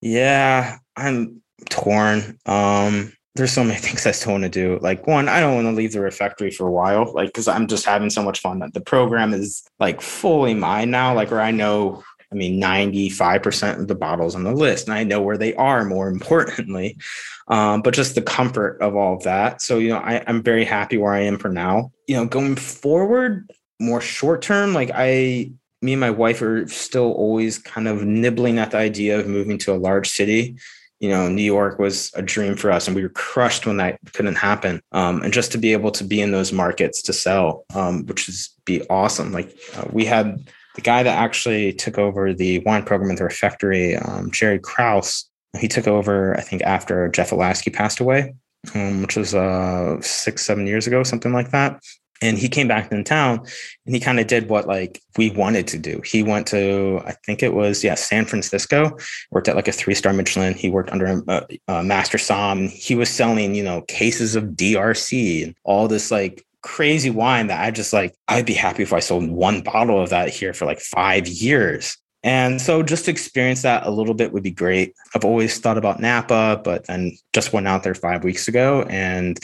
[0.00, 2.38] Yeah, I'm torn.
[2.46, 4.78] Um, there's so many things I still want to do.
[4.82, 7.66] Like one, I don't want to leave the refectory for a while, like because I'm
[7.66, 8.58] just having so much fun.
[8.58, 11.14] That the program is like fully mine now.
[11.14, 15.04] Like where I know, I mean, 95% of the bottles on the list, and I
[15.04, 15.84] know where they are.
[15.84, 16.98] More importantly,
[17.48, 19.62] um, but just the comfort of all of that.
[19.62, 21.92] So you know, I, I'm very happy where I am for now.
[22.06, 27.12] You know, going forward, more short term, like I me and my wife are still
[27.12, 30.56] always kind of nibbling at the idea of moving to a large city.
[31.00, 33.98] You know, New York was a dream for us, and we were crushed when that
[34.12, 34.80] couldn't happen.
[34.92, 38.28] Um, and just to be able to be in those markets to sell, um, which
[38.28, 39.32] is be awesome.
[39.32, 43.24] Like uh, we had the guy that actually took over the wine program at the
[43.24, 45.28] refectory, um, Jerry Kraus.
[45.58, 48.34] He took over, I think, after Jeff Alasky passed away,
[48.74, 51.80] um, which was uh, six, seven years ago, something like that
[52.22, 53.40] and he came back in town
[53.86, 56.00] and he kind of did what like we wanted to do.
[56.04, 58.96] He went to i think it was yeah san francisco
[59.30, 60.54] worked at like a three star michelin.
[60.54, 65.44] He worked under a, a master som he was selling you know cases of drc
[65.44, 69.00] and all this like crazy wine that i just like i'd be happy if i
[69.00, 71.96] sold one bottle of that here for like five years.
[72.24, 74.94] And so just to experience that a little bit would be great.
[75.14, 79.38] I've always thought about Napa, but then just went out there five weeks ago and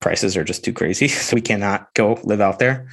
[0.00, 1.08] prices are just too crazy.
[1.20, 2.88] So we cannot go live out there.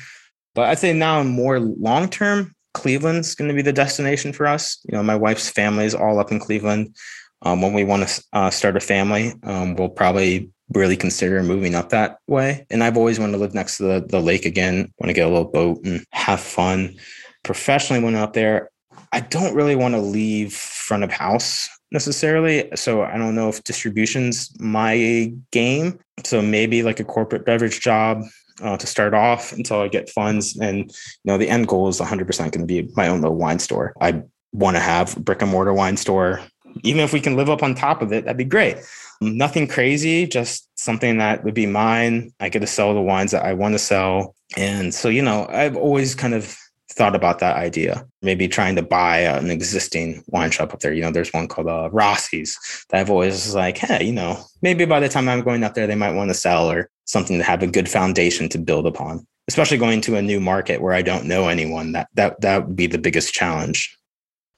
[0.53, 4.80] But I'd say now more long term, Cleveland's going to be the destination for us.
[4.86, 6.95] You know, my wife's family is all up in Cleveland.
[7.43, 11.76] Um, when we want to uh, start a family, um, we'll probably really consider moving
[11.76, 12.66] up that way.
[12.70, 15.26] And I've always wanted to live next to the, the lake again, want to get
[15.26, 16.95] a little boat and have fun.
[17.43, 18.70] Professionally, when up there,
[19.14, 22.70] I don't really want to leave front of house necessarily.
[22.76, 25.99] So I don't know if distribution's my game.
[26.24, 28.24] So maybe like a corporate beverage job
[28.61, 30.57] uh, to start off until I get funds.
[30.57, 33.59] And you know, the end goal is 100% going to be my own little wine
[33.59, 33.93] store.
[34.01, 36.41] I want to have brick and mortar wine store.
[36.84, 38.78] Even if we can live up on top of it, that'd be great.
[39.20, 42.34] Nothing crazy, just something that would be mine.
[42.39, 44.36] I get to sell the wines that I want to sell.
[44.55, 46.55] And so, you know, I've always kind of
[46.98, 48.06] thought about that idea.
[48.22, 50.93] Maybe trying to buy an existing wine shop up there.
[50.93, 52.58] You know, there's one called uh, Rossi's
[52.89, 55.86] that I've always like, hey, you know, maybe by the time I'm going up there,
[55.86, 59.26] they might want to sell or something to have a good foundation to build upon.
[59.48, 62.76] Especially going to a new market where I don't know anyone, that that that would
[62.76, 63.98] be the biggest challenge.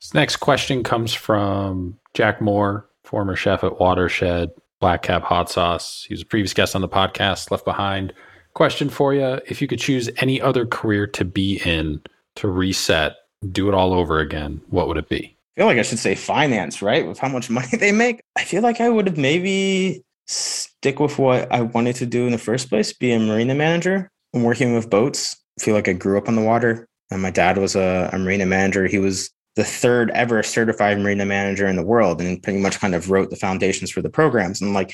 [0.02, 6.06] This next question comes from Jack Moore, former chef at Watershed, Black Cap Hot Sauce.
[6.08, 8.14] He was a previous guest on the podcast, Left Behind.
[8.56, 12.02] Question for you: If you could choose any other career to be in,
[12.38, 13.16] to reset,
[13.52, 15.38] do it all over again, what would it be?
[15.58, 17.06] I feel like I should say finance, right?
[17.06, 18.22] With how much money they make.
[18.38, 22.32] I feel like I would have maybe stick with what I wanted to do in
[22.32, 25.36] the first place, be a marina manager and working with boats.
[25.60, 26.88] I feel like I grew up on the water.
[27.12, 28.86] And my dad was a, a marina manager.
[28.86, 32.94] He was the third ever certified marina manager in the world and pretty much kind
[32.94, 34.62] of wrote the foundations for the programs.
[34.62, 34.94] And like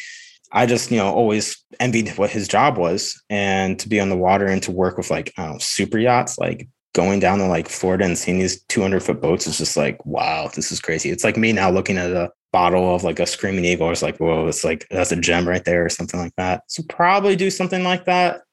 [0.52, 4.18] I just, you know, always envied what his job was and to be on the
[4.18, 7.46] water and to work with like, I don't know, super yachts, like going down to
[7.46, 11.12] like Florida and seeing these 200 foot boats is just like, wow, this is crazy.
[11.12, 13.92] It's like me now looking at a bottle of like a screaming eagle.
[13.92, 16.64] It's like, whoa, it's like that's a gem right there or something like that.
[16.68, 18.44] So probably do something like that.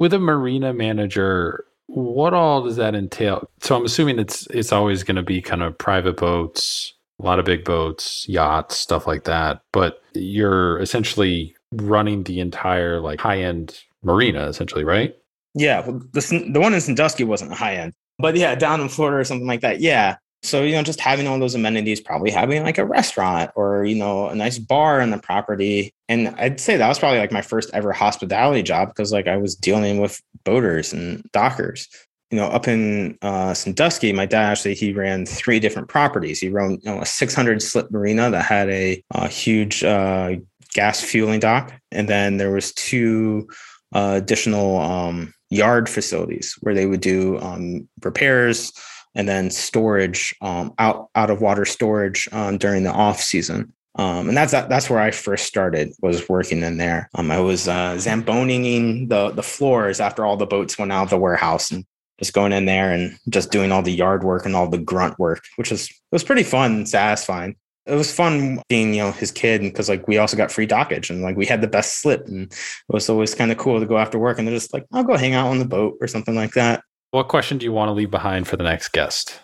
[0.00, 3.48] With a marina manager, what all does that entail?
[3.60, 7.38] So I'm assuming it's it's always going to be kind of private boats, a lot
[7.38, 9.60] of big boats, yachts, stuff like that.
[9.70, 15.14] But you're essentially running the entire like high end marina, essentially, right?
[15.54, 19.24] Yeah, the the one in Sandusky wasn't high end, but yeah, down in Florida or
[19.24, 19.80] something like that.
[19.80, 20.16] Yeah.
[20.44, 23.94] So you know, just having all those amenities, probably having like a restaurant or you
[23.94, 27.42] know a nice bar on the property, and I'd say that was probably like my
[27.42, 31.88] first ever hospitality job because like I was dealing with boaters and dockers.
[32.30, 36.40] You know, up in uh, Sandusky, my dad actually he ran three different properties.
[36.40, 40.36] He ran you know, a 600 slip marina that had a, a huge uh,
[40.72, 43.48] gas fueling dock, and then there was two
[43.94, 48.72] uh, additional um, yard facilities where they would do um, repairs
[49.14, 53.72] and then storage um, out out of water storage um, during the off season.
[53.96, 57.10] Um, and that's that's where I first started was working in there.
[57.14, 61.10] Um, I was uh, zamboning the the floors after all the boats went out of
[61.10, 61.84] the warehouse and
[62.18, 65.18] just going in there and just doing all the yard work and all the grunt
[65.18, 67.56] work, which was was pretty fun and satisfying
[67.86, 71.10] it was fun being you know his kid because like we also got free dockage
[71.10, 73.86] and like we had the best slip and it was always kind of cool to
[73.86, 76.06] go after work and they're just like i'll go hang out on the boat or
[76.06, 76.82] something like that.
[77.10, 79.38] What question do you want to leave behind for the next guest?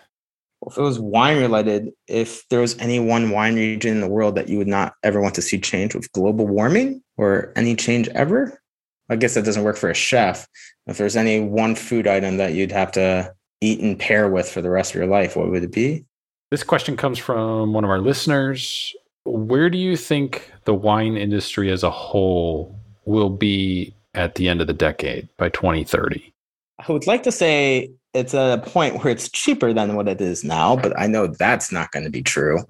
[0.59, 4.07] Well, if it was wine related if there was any one wine region in the
[4.07, 7.75] world that you would not ever want to see change with global warming or any
[7.75, 8.59] change ever
[9.09, 10.47] i guess that doesn't work for a chef.
[10.87, 14.61] If there's any one food item that you'd have to eat and pair with for
[14.61, 16.05] the rest of your life what would it be
[16.51, 18.95] this question comes from one of our listeners.
[19.25, 22.75] Where do you think the wine industry as a whole
[23.05, 26.33] will be at the end of the decade by 2030?
[26.79, 30.21] I would like to say it's at a point where it's cheaper than what it
[30.21, 32.63] is now, but I know that's not going to be true.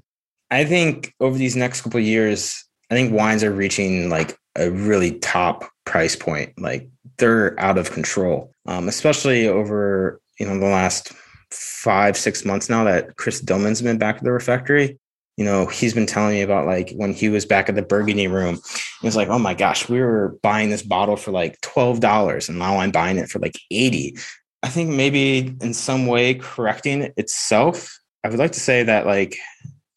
[0.52, 5.20] I think over these next couple years, I think wines are reaching like a really
[5.20, 6.60] top price point.
[6.60, 11.12] Like they're out of control, um, especially over you know the last
[11.52, 15.00] five, six months now that Chris Dillman's been back at the refectory.
[15.38, 18.28] You know, he's been telling me about like when he was back at the Burgundy
[18.28, 18.60] room.
[19.02, 22.60] He was like, oh my gosh, we were buying this bottle for like $12 and
[22.60, 24.18] now I'm buying it for like 80.
[24.64, 27.98] I think maybe in some way correcting itself.
[28.24, 29.38] I would like to say that like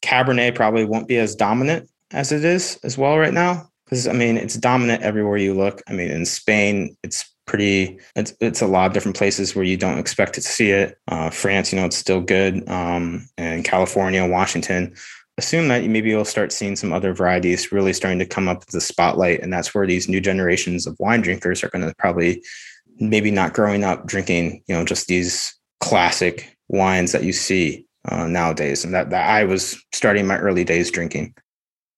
[0.03, 3.68] Cabernet probably won't be as dominant as it is as well right now.
[3.84, 5.82] Because I mean, it's dominant everywhere you look.
[5.88, 9.76] I mean, in Spain, it's pretty it's, it's a lot of different places where you
[9.76, 10.98] don't expect to see it.
[11.07, 12.66] Uh, france you know it's still good.
[12.66, 14.94] Um, and california washington.
[15.36, 18.72] Assume that maybe you'll start seeing some other varieties really starting to come up to
[18.72, 22.42] the spotlight and that's where these new generations of wine drinkers are going to probably
[22.98, 28.26] maybe not growing up drinking you know just these classic wines that you see uh,
[28.26, 31.34] nowadays and that, that i was starting my early days drinking.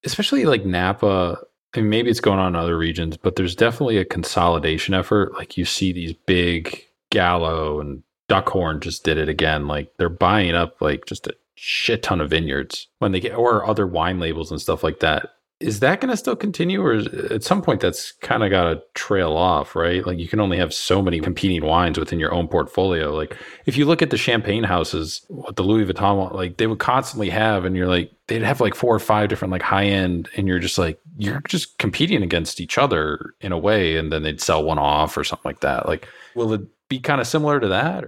[0.04, 1.38] Especially like napa
[1.76, 5.34] Mean, maybe it's going on in other regions, but there's definitely a consolidation effort.
[5.34, 9.66] Like you see these big Gallo and Duckhorn just did it again.
[9.66, 13.66] Like they're buying up like just a shit ton of vineyards when they get or
[13.66, 17.06] other wine labels and stuff like that is that going to still continue or is,
[17.06, 20.06] at some point that's kind of got to trail off right?
[20.06, 23.14] Like you can only have so many competing wines within your own portfolio.
[23.14, 23.36] Like
[23.66, 27.30] if you look at the champagne houses what the louis vuitton like they would constantly
[27.30, 30.48] have and you're like they'd have like four or five different like high end and
[30.48, 34.40] you're just like you're just competing against each other in a way and then they'd
[34.40, 35.86] sell one off or something like that.
[35.86, 38.04] Like will it be kind of similar to that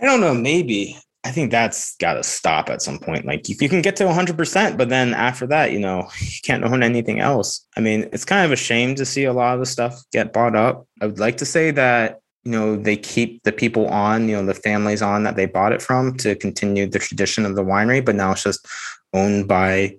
[0.00, 0.98] I don't know, maybe.
[1.24, 3.24] I think that's got to stop at some point.
[3.24, 6.64] Like you, you can get to 100%, but then after that, you know, you can't
[6.64, 7.66] own anything else.
[7.76, 10.32] I mean, it's kind of a shame to see a lot of the stuff get
[10.32, 10.86] bought up.
[11.00, 14.44] I would like to say that, you know, they keep the people on, you know,
[14.44, 18.04] the families on that they bought it from to continue the tradition of the winery,
[18.04, 18.66] but now it's just
[19.14, 19.96] owned by,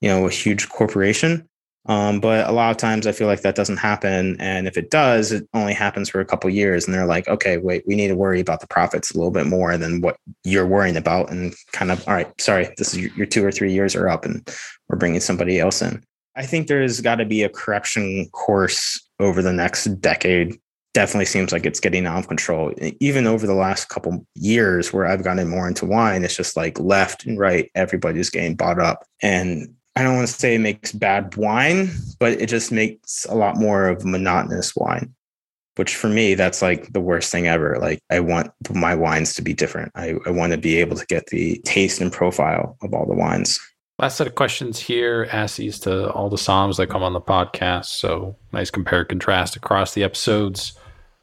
[0.00, 1.48] you know, a huge corporation.
[1.88, 4.36] Um, but a lot of times I feel like that doesn't happen.
[4.38, 6.84] And if it does, it only happens for a couple years.
[6.84, 9.46] And they're like, okay, wait, we need to worry about the profits a little bit
[9.46, 11.30] more than what you're worrying about.
[11.30, 14.08] And kind of, all right, sorry, this is your, your two or three years are
[14.08, 14.46] up and
[14.88, 16.04] we're bringing somebody else in.
[16.36, 20.58] I think there's got to be a correction course over the next decade.
[20.92, 22.72] Definitely seems like it's getting out of control.
[23.00, 26.78] Even over the last couple years where I've gotten more into wine, it's just like
[26.78, 29.06] left and right, everybody's getting bought up.
[29.22, 31.90] And I don't want to say it makes bad wine,
[32.20, 35.12] but it just makes a lot more of monotonous wine,
[35.74, 37.78] which for me, that's like the worst thing ever.
[37.80, 39.90] Like, I want my wines to be different.
[39.96, 43.16] I, I want to be able to get the taste and profile of all the
[43.16, 43.58] wines.
[43.98, 45.26] Last set of questions here.
[45.32, 47.86] Ask these to all the soms that come on the podcast.
[47.86, 50.78] So nice compare contrast across the episodes.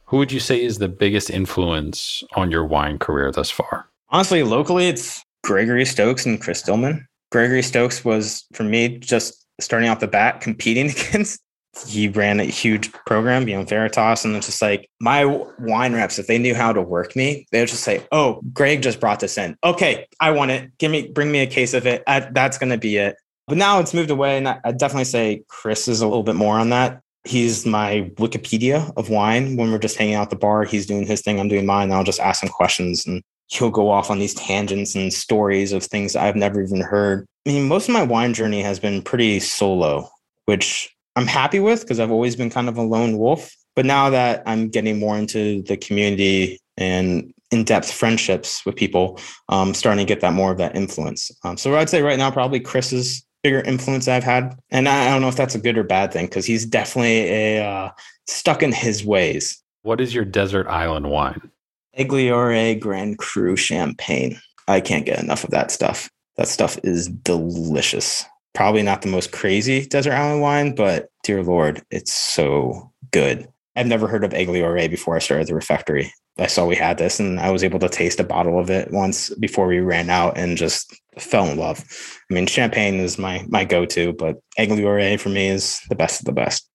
[0.07, 3.87] Who would you say is the biggest influence on your wine career thus far?
[4.09, 7.05] Honestly, locally, it's Gregory Stokes and Chris Dillman.
[7.35, 11.41] Gregory Stokes was, for me, just starting off the bat, competing against.
[11.85, 15.25] He ran a huge program, you know, Veritas, and it's just like my
[15.59, 18.81] wine reps, if they knew how to work me, they would just say, "Oh, Greg
[18.81, 19.57] just brought this in.
[19.61, 20.71] Okay, I want it.
[20.77, 22.01] Give me, bring me a case of it.
[22.07, 23.17] I, that's going to be it."
[23.49, 26.35] But now it's moved away, and I, I definitely say Chris is a little bit
[26.35, 29.57] more on that he's my Wikipedia of wine.
[29.57, 31.91] When we're just hanging out at the bar, he's doing his thing, I'm doing mine.
[31.91, 35.83] I'll just ask him questions and he'll go off on these tangents and stories of
[35.83, 37.25] things I've never even heard.
[37.45, 40.09] I mean, most of my wine journey has been pretty solo,
[40.45, 43.51] which I'm happy with because I've always been kind of a lone wolf.
[43.75, 49.19] But now that I'm getting more into the community and in-depth friendships with people,
[49.49, 51.29] I'm starting to get that more of that influence.
[51.43, 54.57] Um, so I'd say right now, probably Chris is bigger influence I've had.
[54.71, 57.63] And I don't know if that's a good or bad thing because he's definitely a
[57.63, 57.91] uh,
[58.27, 59.61] stuck in his ways.
[59.83, 61.51] What is your desert island wine?
[61.97, 64.39] Egly-Ouriet Grand Cru Champagne.
[64.67, 66.09] I can't get enough of that stuff.
[66.37, 68.25] That stuff is delicious.
[68.53, 73.47] Probably not the most crazy desert island wine, but dear Lord, it's so good.
[73.75, 76.11] I've never heard of Egly-Ouriet before I started the refectory.
[76.37, 78.91] I saw we had this and I was able to taste a bottle of it
[78.91, 81.83] once before we ran out and just fell in love.
[82.29, 86.25] I mean, champagne is my my go-to, but Egly-Ouriet for me is the best of
[86.25, 86.67] the best.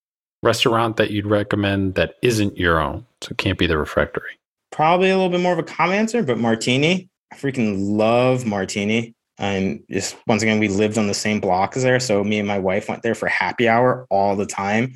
[0.43, 4.40] Restaurant that you'd recommend that isn't your own, so it can't be the refectory.
[4.81, 7.11] Probably a little bit more of a common answer, but Martini.
[7.31, 9.15] I freaking love Martini.
[9.37, 12.01] And just once again, we lived on the same block as there.
[12.01, 14.95] So me and my wife went there for happy hour all the time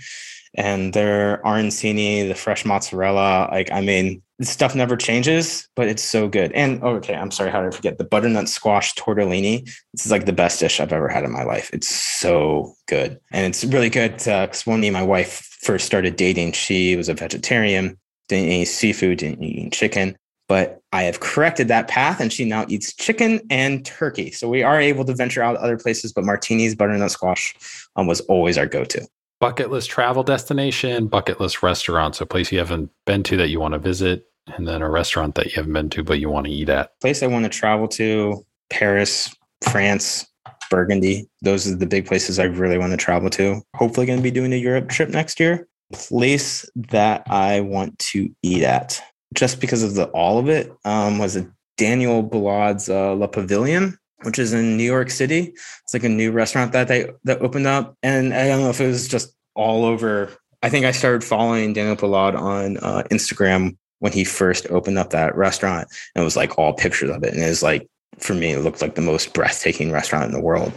[0.54, 3.50] and their arancini, the fresh mozzarella.
[3.50, 6.50] Like, I mean, stuff never changes, but it's so good.
[6.52, 9.66] And oh, okay, I'm sorry, how did I forget the butternut squash tortellini?
[9.92, 11.68] This is like the best dish I've ever had in my life.
[11.74, 15.84] It's so good, and it's really good uh, because when me and my wife first
[15.84, 17.98] started dating, she was a vegetarian,
[18.28, 20.16] didn't eat seafood, didn't eat chicken.
[20.46, 24.30] But I have corrected that path, and she now eats chicken and turkey.
[24.30, 27.54] So we are able to venture out other places, but martinis, butternut squash
[27.96, 29.06] um, was always our go-to
[29.44, 32.16] bucket list travel destination, bucket list restaurant.
[32.16, 35.34] So, place you haven't been to that you want to visit, and then a restaurant
[35.34, 36.98] that you haven't been to but you want to eat at.
[37.00, 40.26] Place I want to travel to Paris, France,
[40.70, 41.28] Burgundy.
[41.42, 43.60] Those are the big places I really want to travel to.
[43.76, 45.68] Hopefully, going to be doing a Europe trip next year.
[45.94, 49.00] Place that I want to eat at,
[49.34, 53.96] just because of the all of it, um, was a Daniel Boulud's uh, Le Pavillon
[54.24, 55.52] which is in New York City.
[55.82, 58.80] It's like a new restaurant that they that opened up, and I don't know if
[58.80, 60.30] it was just all over.
[60.62, 65.10] I think I started following Daniel Boulud on uh, Instagram when he first opened up
[65.10, 67.88] that restaurant, and it was like all pictures of it, and it was like
[68.18, 70.72] for me, it looked like the most breathtaking restaurant in the world.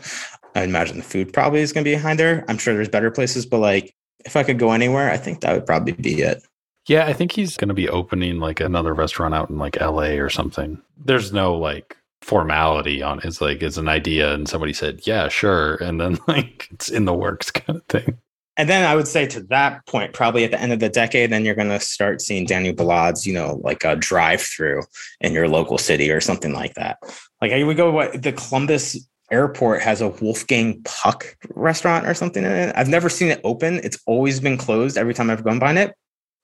[0.56, 2.44] I imagine the food probably is going to be behind there.
[2.48, 3.94] I'm sure there's better places, but like
[4.26, 6.44] if I could go anywhere, I think that would probably be it.
[6.88, 10.16] Yeah, I think he's going to be opening like another restaurant out in like LA
[10.16, 10.82] or something.
[10.98, 13.20] There's no like formality on.
[13.24, 15.76] It's like it's an idea and somebody said, Yeah, sure.
[15.76, 18.18] And then like it's in the works kind of thing.
[18.60, 21.32] And then I would say to that point, probably at the end of the decade,
[21.32, 24.82] then you're going to start seeing Daniel Boulud's, you know, like a drive through
[25.22, 26.98] in your local city or something like that.
[27.40, 28.98] Like we go, what the Columbus
[29.32, 32.76] airport has a Wolfgang Puck restaurant or something in it.
[32.76, 33.82] I've never seen it open.
[33.84, 35.96] It's always been closed every time I've gone by it.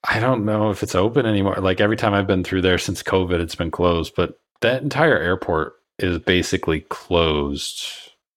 [0.08, 1.56] I don't know if it's open anymore.
[1.56, 4.14] Like every time I've been through there since COVID, it's been closed.
[4.14, 7.82] But that entire airport is basically closed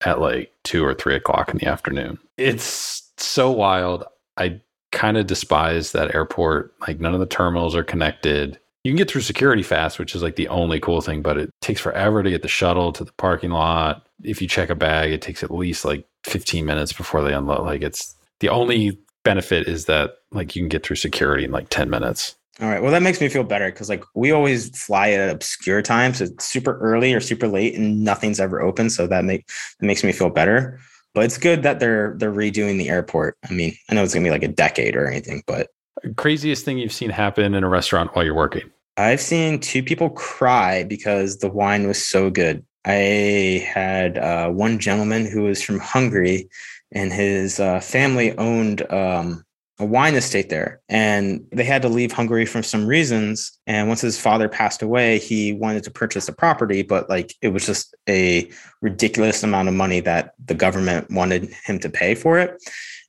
[0.02, 2.18] at like two or three o'clock in the afternoon.
[2.36, 4.04] It's so wild.
[4.36, 4.60] I
[4.92, 6.72] kind of despise that airport.
[6.86, 8.58] Like none of the terminals are connected.
[8.84, 11.50] You can get through security fast, which is like the only cool thing, but it
[11.60, 14.06] takes forever to get the shuttle to the parking lot.
[14.22, 17.64] If you check a bag, it takes at least like 15 minutes before they unload.
[17.64, 21.68] Like it's the only benefit is that like you can get through security in like
[21.70, 22.36] 10 minutes.
[22.60, 22.82] All right.
[22.82, 26.26] Well, that makes me feel better because like we always fly at obscure times, so
[26.40, 28.90] super early or super late, and nothing's ever open.
[28.90, 29.46] So that make
[29.78, 30.80] that makes me feel better.
[31.14, 33.36] But it's good that they're they're redoing the airport.
[33.48, 35.68] I mean, I know it's gonna be like a decade or anything, but
[36.16, 38.70] craziest thing you've seen happen in a restaurant while you're working?
[38.96, 42.64] I've seen two people cry because the wine was so good.
[42.84, 46.48] I had uh, one gentleman who was from Hungary,
[46.92, 49.44] and his uh, family owned um,
[49.80, 53.52] a wine estate there and they had to leave Hungary for some reasons.
[53.66, 57.48] And once his father passed away, he wanted to purchase the property, but like it
[57.48, 58.50] was just a
[58.82, 62.60] ridiculous amount of money that the government wanted him to pay for it.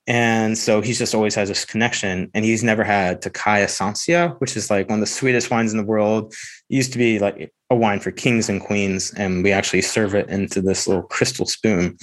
[0.08, 4.58] And so he's just always has this connection and he's never had Tokaji Eszencia, which
[4.58, 6.34] is like one of the sweetest wines in the world.
[6.70, 10.16] It used to be like a wine for kings and queens, and we actually serve
[10.16, 11.98] it into this little crystal spoon,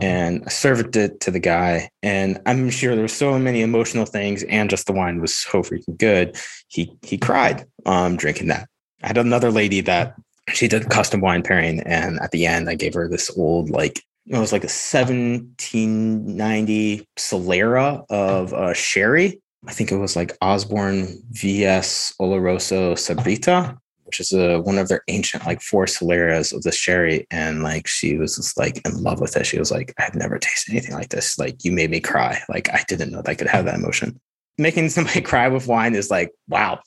[0.00, 1.90] and I served it to the guy.
[2.02, 5.62] And I'm sure there were so many emotional things, and just the wine was so
[5.62, 6.36] freaking good.
[6.68, 8.68] He he cried um, drinking that.
[9.02, 10.14] I had another lady that
[10.52, 14.02] she did custom wine pairing, and at the end, I gave her this old like
[14.30, 19.42] it was like a 1790 Solera of uh, sherry.
[19.66, 25.02] I think it was like Osborne VS Oloroso Sibarita, which is a, one of their
[25.08, 27.26] ancient like four Soleras of the sherry.
[27.32, 29.46] And like she was just like in love with it.
[29.46, 31.36] She was like, I've never tasted anything like this.
[31.36, 32.40] Like you made me cry.
[32.48, 34.20] Like I didn't know that I could have that emotion.
[34.58, 36.78] Making somebody cry with wine is like, wow,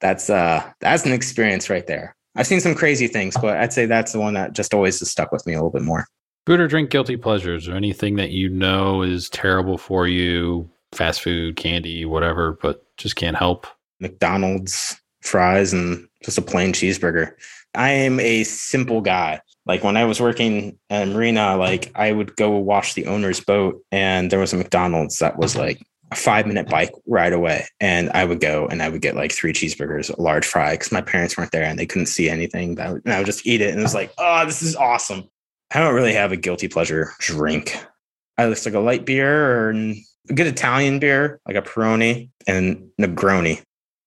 [0.00, 2.16] that's uh that's an experience right there.
[2.34, 5.12] I've seen some crazy things, but I'd say that's the one that just always has
[5.12, 6.04] stuck with me a little bit more.
[6.48, 11.20] Food or drink guilty pleasures or anything that you know is terrible for you, fast
[11.20, 13.66] food, candy, whatever, but just can't help.
[14.00, 17.32] McDonald's fries and just a plain cheeseburger.
[17.74, 19.42] I am a simple guy.
[19.66, 23.84] Like when I was working at Marina, like I would go wash the owner's boat
[23.92, 25.82] and there was a McDonald's that was like
[26.12, 27.66] a five minute bike ride away.
[27.78, 30.92] And I would go and I would get like three cheeseburgers, a large fry, because
[30.92, 32.76] my parents weren't there and they couldn't see anything.
[32.76, 33.68] That and I would just eat it.
[33.68, 35.28] And it was like, oh, this is awesome.
[35.70, 37.76] I don't really have a guilty pleasure drink.
[38.38, 42.88] I just like a light beer or a good Italian beer, like a Peroni and
[43.00, 43.62] Negroni.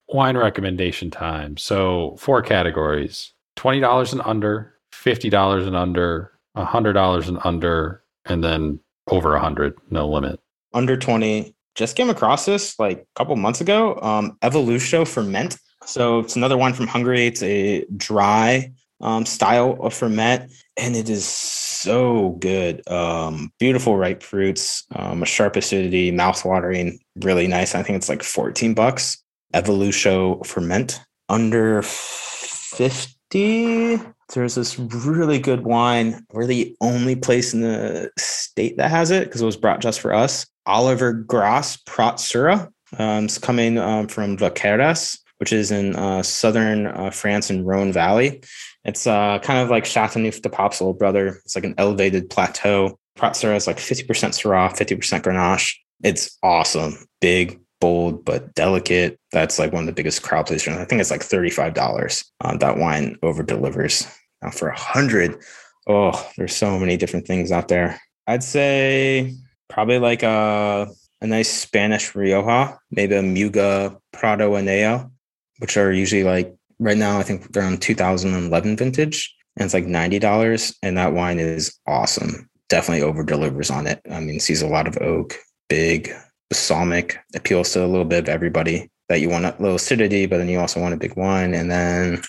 [0.09, 1.57] Wine recommendation time.
[1.57, 8.03] So four categories: twenty dollars and under, fifty dollars and under, hundred dollars and under,
[8.25, 10.39] and then over a hundred, no limit.
[10.73, 11.55] Under twenty.
[11.75, 13.99] Just came across this like a couple months ago.
[14.01, 15.57] Um, Evolution Furmint.
[15.85, 17.27] So it's another one from Hungary.
[17.27, 18.71] It's a dry
[19.01, 22.87] um, style of Furmint, and it is so good.
[22.89, 27.75] Um, beautiful ripe fruits, um, a sharp acidity, mouth-watering, really nice.
[27.75, 29.17] I think it's like 14 bucks.
[29.53, 33.99] Evolution Furmint under 50.
[34.33, 36.25] There's this really good wine.
[36.31, 39.99] We're the only place in the state that has it because it was brought just
[39.99, 40.45] for us.
[40.65, 42.71] Oliver Gras Prat Sura.
[42.97, 47.91] Um, it's coming um, from Vacqueyras, which is in uh, southern uh, France in Rhone
[47.91, 48.41] Valley.
[48.83, 51.39] It's uh, kind of like Chateauneuf de little brother.
[51.45, 52.97] It's like an elevated plateau.
[53.15, 55.75] Prat Sura is like 50% Syrah, 50% Grenache.
[56.03, 56.95] It's awesome.
[57.19, 59.19] Big, bold, but delicate.
[59.31, 60.77] That's like one of the biggest crowd pleasers.
[60.77, 62.25] I think it's like $35.
[62.41, 64.07] Um, that wine over delivers.
[64.41, 65.43] Now for a hundred,
[65.87, 67.99] oh, there's so many different things out there.
[68.25, 69.35] I'd say
[69.69, 70.87] probably like a,
[71.21, 75.11] a nice Spanish Rioja, maybe a Muga Prado Enea,
[75.59, 79.85] which are usually like right now, I think they're on 2011 vintage and it's like
[79.85, 80.75] $90.
[80.83, 82.49] And that wine is awesome.
[82.67, 84.01] Definitely over delivers on it.
[84.11, 85.35] I mean, sees a lot of oak,
[85.69, 86.11] big,
[86.49, 90.37] balsamic, appeals to a little bit of everybody that you want a little acidity, but
[90.37, 91.53] then you also want a big wine.
[91.53, 92.21] And then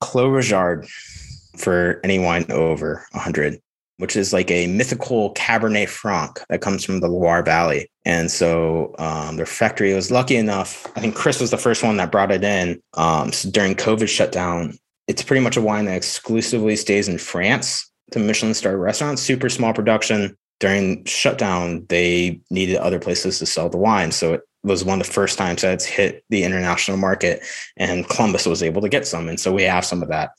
[0.00, 0.88] Clos Rougeard
[1.56, 3.60] for any wine over 100
[4.02, 7.88] which is like a mythical Cabernet Franc that comes from the Loire Valley.
[8.04, 10.90] And so um, the factory was lucky enough.
[10.96, 12.82] I think Chris was the first one that brought it in.
[12.94, 14.76] Um, so during COVID shutdown,
[15.06, 19.48] it's pretty much a wine that exclusively stays in France to Michelin star restaurants, super
[19.48, 20.36] small production.
[20.58, 24.10] During shutdown, they needed other places to sell the wine.
[24.10, 27.44] So it was one of the first times that it's hit the international market,
[27.76, 29.28] and Columbus was able to get some.
[29.28, 30.30] And so we have some of that.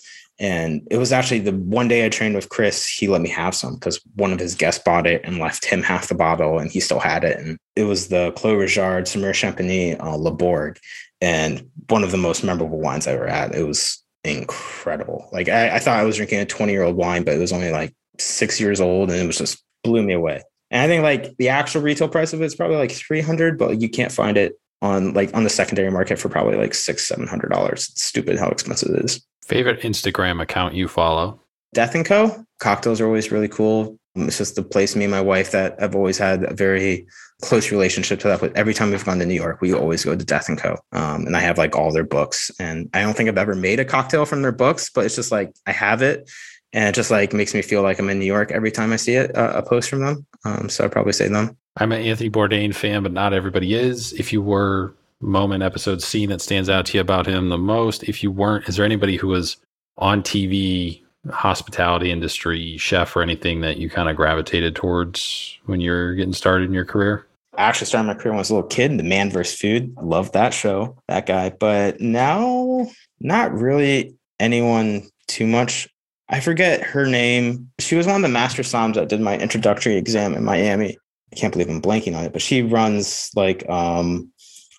[0.44, 3.56] And it was actually the one day I trained with Chris, he let me have
[3.56, 6.70] some because one of his guests bought it and left him half the bottle and
[6.70, 7.39] he still had it.
[7.39, 10.78] And it was the Clos Rougeard Saumur Champigny uh, Le Bourg
[11.22, 13.56] and one of the most memorable wines I ever had.
[13.56, 15.30] It was incredible.
[15.32, 17.54] Like I, I thought I was drinking a 20 year old wine, but it was
[17.54, 20.44] only like six years old and it was just blew me away.
[20.72, 23.80] And I think like the actual retail price of it is probably like 300, but
[23.80, 27.28] you can't find it on like on the secondary market for probably like six, seven
[27.28, 27.88] hundred dollars.
[27.89, 29.26] It's stupid how expensive it is.
[29.46, 31.39] Favorite Instagram account you follow?
[31.74, 32.46] Death and Co.
[32.60, 33.98] Cocktails are always really cool.
[34.16, 37.08] It's just the place me and my wife that I've always had a very
[37.41, 38.39] close relationship to that.
[38.39, 40.78] But every time we've gone to New York, we always go to Death and Co.
[40.91, 42.52] Um, and I have like all their books.
[42.60, 45.32] And I don't think I've ever made a cocktail from their books, but it's just
[45.32, 46.30] like I have it,
[46.72, 48.98] and it just like makes me feel like I'm in New York every time I
[48.98, 50.26] see it uh, a post from them.
[50.46, 51.58] Um, so I'd probably say them.
[51.78, 54.14] I'm an Anthony Bourdain fan, but not everybody is.
[54.14, 58.03] If you were moment, episode, scene that stands out to you about him the most?
[58.03, 59.57] If you weren't, is there anybody who was
[59.97, 66.15] on TV, hospitality industry, chef, or anything that you kind of gravitated towards when you're
[66.15, 67.26] getting started in your career?
[67.55, 69.59] I actually started my career when I was a little kid, The Man vs.
[69.59, 69.95] Food.
[69.97, 71.51] I love that show, that guy.
[71.51, 72.87] But now,
[73.20, 75.87] not really anyone too much.
[76.29, 77.70] I forget her name.
[77.79, 80.97] She was one of the master somms that did my introductory exam in Miami.
[81.32, 84.32] I can't believe I'm blanking on it, but she runs like um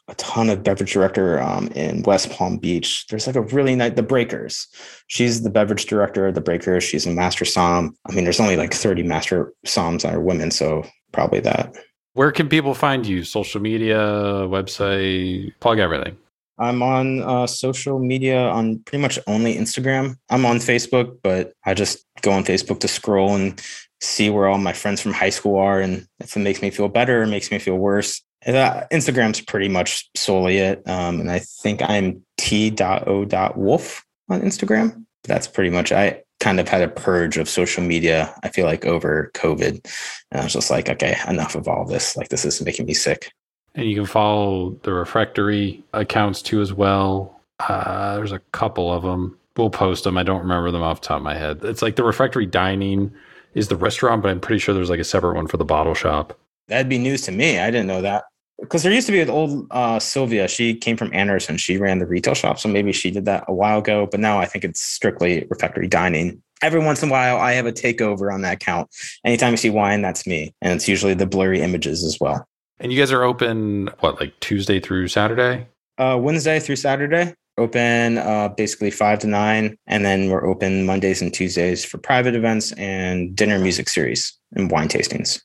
[0.08, 3.06] a ton of beverage director um, in West Palm Beach.
[3.08, 4.66] There's like a really nice, the Breakers.
[5.06, 6.84] She's the beverage director of the Breakers.
[6.84, 7.96] She's a master som.
[8.08, 10.50] I mean, there's only like 30 master soms that are women.
[10.50, 11.74] So probably that.
[12.12, 13.24] Where can people find you?
[13.24, 16.16] Social media, website, plug everything.
[16.58, 20.16] I'm on uh, social media on pretty much only Instagram.
[20.30, 23.60] I'm on Facebook, but I just go on Facebook to scroll and
[24.00, 25.80] see where all my friends from high school are.
[25.80, 29.68] And if it makes me feel better or makes me feel worse, uh, Instagram's pretty
[29.68, 30.82] much solely it.
[30.88, 35.04] Um, and I think I'm t.o.wolf on Instagram.
[35.24, 38.84] That's pretty much I kind of had a purge of social media, I feel like
[38.84, 39.86] over COVID.
[40.30, 42.16] And I was just like, okay, enough of all this.
[42.16, 43.32] Like this is making me sick.
[43.74, 47.40] And you can follow the Refectory accounts too as well.
[47.60, 49.38] Uh, there's a couple of them.
[49.56, 50.18] We'll post them.
[50.18, 51.64] I don't remember them off the top of my head.
[51.64, 53.12] It's like the Refectory dining
[53.54, 55.94] is the restaurant, but I'm pretty sure there's like a separate one for the bottle
[55.94, 56.38] shop.
[56.68, 57.58] That'd be news to me.
[57.58, 58.24] I didn't know that.
[58.60, 60.48] Because there used to be an old uh, Sylvia.
[60.48, 61.56] She came from Anderson.
[61.56, 62.58] She ran the retail shop.
[62.58, 64.06] So maybe she did that a while ago.
[64.10, 66.42] But now I think it's strictly refectory dining.
[66.62, 68.88] Every once in a while, I have a takeover on that account.
[69.24, 70.54] Anytime you see wine, that's me.
[70.62, 72.46] And it's usually the blurry images as well.
[72.78, 75.66] And you guys are open, what, like Tuesday through Saturday?
[75.98, 81.22] Uh, Wednesday through Saturday open uh, basically five to nine and then we're open mondays
[81.22, 85.40] and tuesdays for private events and dinner music series and wine tastings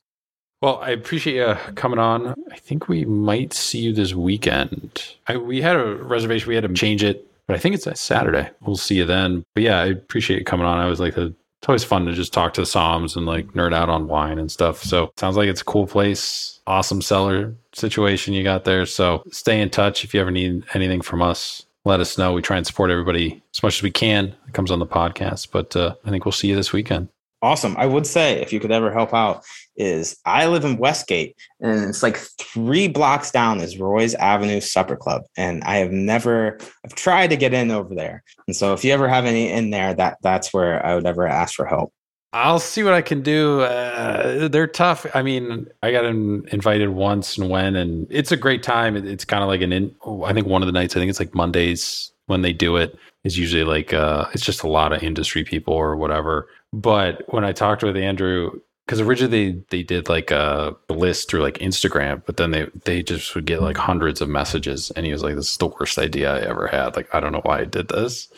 [0.61, 5.37] well i appreciate you coming on i think we might see you this weekend I,
[5.37, 8.49] we had a reservation we had to change it but i think it's a saturday
[8.61, 11.33] we'll see you then but yeah i appreciate you coming on i was like the
[11.61, 14.39] it's always fun to just talk to the soms and like nerd out on wine
[14.39, 14.81] and stuff.
[14.81, 16.61] So sounds like it's a cool place.
[16.65, 18.85] Awesome cellar situation you got there.
[18.85, 22.33] So stay in touch if you ever need anything from us let us know.
[22.33, 24.35] We try and support everybody as much as we can.
[24.47, 27.09] It comes on the podcast, but uh, I think we'll see you this weekend.
[27.41, 27.75] Awesome.
[27.77, 29.43] I would say if you could ever help out,
[29.79, 34.95] is I live in Westgate and it's like three blocks down is Roy's Avenue Supper
[34.95, 35.23] Club.
[35.37, 38.23] And I have never I've tried to get in over there.
[38.47, 41.25] And so if you ever have any in there, that that's where I would ever
[41.25, 41.93] ask for help.
[42.31, 43.61] I'll see what I can do.
[43.61, 45.07] Uh, they're tough.
[45.15, 48.95] I mean, I got invited once and when, and it's a great time.
[48.95, 51.19] it's kind of like an in, I think one of the nights, I think it's
[51.19, 55.01] like Mondays when they do it is usually like, uh, it's just a lot of
[55.01, 56.47] industry people or whatever.
[56.71, 58.51] But when I talked with Andrew,
[58.89, 63.03] because originally they, they did like a list through like Instagram, but then they, they
[63.03, 64.89] just would get like hundreds of messages.
[64.95, 66.95] And he was like, this is the worst idea I ever had.
[66.95, 68.29] Like, I don't know why I did this.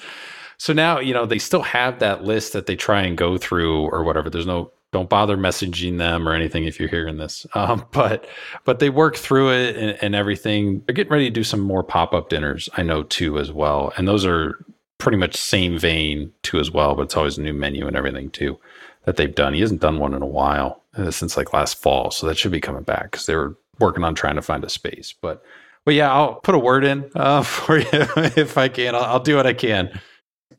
[0.57, 3.85] So now, you know, they still have that list that they try and go through
[3.91, 4.29] or whatever.
[4.29, 7.45] There's no don't bother messaging them or anything if you're hearing this.
[7.55, 8.27] Um, but
[8.65, 10.83] but they work through it and, and everything.
[10.85, 13.93] They're getting ready to do some more pop up dinners, I know too as well.
[13.95, 14.65] And those are
[14.97, 16.93] pretty much same vein too as well.
[16.95, 18.59] But it's always a new menu and everything too
[19.05, 19.53] that they've done.
[19.53, 22.51] He hasn't done one in a while uh, since like last fall, so that should
[22.51, 25.13] be coming back because they were working on trying to find a space.
[25.21, 25.43] But
[25.85, 28.95] but yeah, I'll put a word in uh, for you if I can.
[28.95, 29.99] I'll, I'll do what I can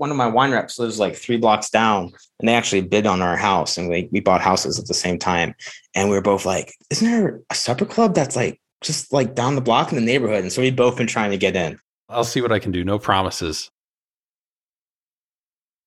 [0.03, 3.23] one of my wine reps lives like three blocks down and they actually bid on
[3.23, 5.55] our house and we, we bought houses at the same time.
[5.95, 9.55] And we were both like, isn't there a supper club that's like just like down
[9.55, 10.43] the block in the neighborhood?
[10.43, 11.79] And so we've both been trying to get in.
[12.09, 12.85] I'll see what I can do.
[12.85, 13.71] No promises.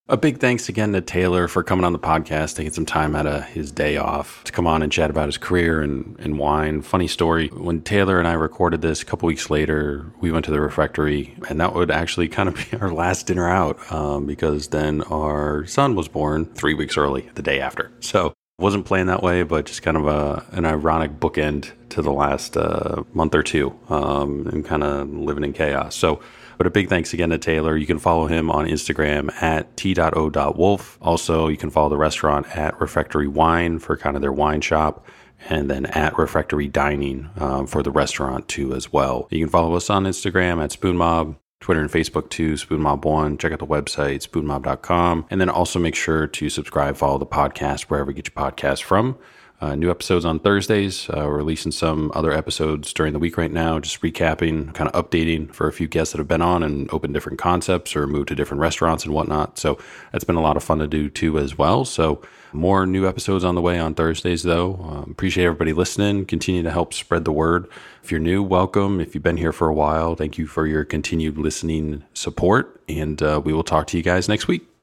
[0.08, 3.26] A big thanks again to Taylor for coming on the podcast, taking some time out
[3.26, 6.84] of his day off to come on and chat about his career and, and wine.
[6.84, 10.52] Funny story when Taylor and I recorded this a couple weeks later, we went to
[10.52, 14.68] the refectory, and that would actually kind of be our last dinner out um, because
[14.68, 17.92] then our son was born three weeks early, the day after.
[18.02, 22.14] So wasn't playing that way, but just kind of a, an ironic bookend to the
[22.14, 25.96] last uh, month or two um, and kind of living in chaos.
[25.96, 26.22] So,
[26.58, 27.78] but a big thanks again to Taylor.
[27.78, 30.98] You can follow him on Instagram at t.o.wolf.
[31.02, 35.06] Also, you can follow the restaurant at Refectory Wine for kind of their wine shop
[35.50, 39.28] and then at Refectory Dining um, for the restaurant too as well.
[39.30, 43.40] You can follow us on Instagram at Spoon Mob, Twitter and Facebook too, SpoonMob1.
[43.40, 45.26] Check out the website, spoonmob.com.
[45.30, 48.84] And then also make sure to subscribe, follow the podcast wherever you get your podcast
[48.84, 49.18] from.
[49.62, 51.10] Uh, new episodes on Thursdays.
[51.10, 55.10] Uh, we're releasing some other episodes during the week right now, just recapping, kind of
[55.10, 58.28] updating for a few guests that have been on and opened different concepts or moved
[58.28, 59.58] to different restaurants and whatnot.
[59.58, 59.80] So
[60.12, 61.86] that's been a lot of fun to do too, as well.
[61.86, 62.22] So
[62.52, 64.76] more new episodes on the way on Thursdays, though.
[64.76, 66.26] Um, appreciate everybody listening.
[66.26, 67.68] Continue to help spread the word.
[68.04, 69.00] If you're new, welcome.
[69.00, 72.82] If you've been here for a while, thank you for your continued listening support.
[72.90, 74.75] And uh, we will talk to you guys next week.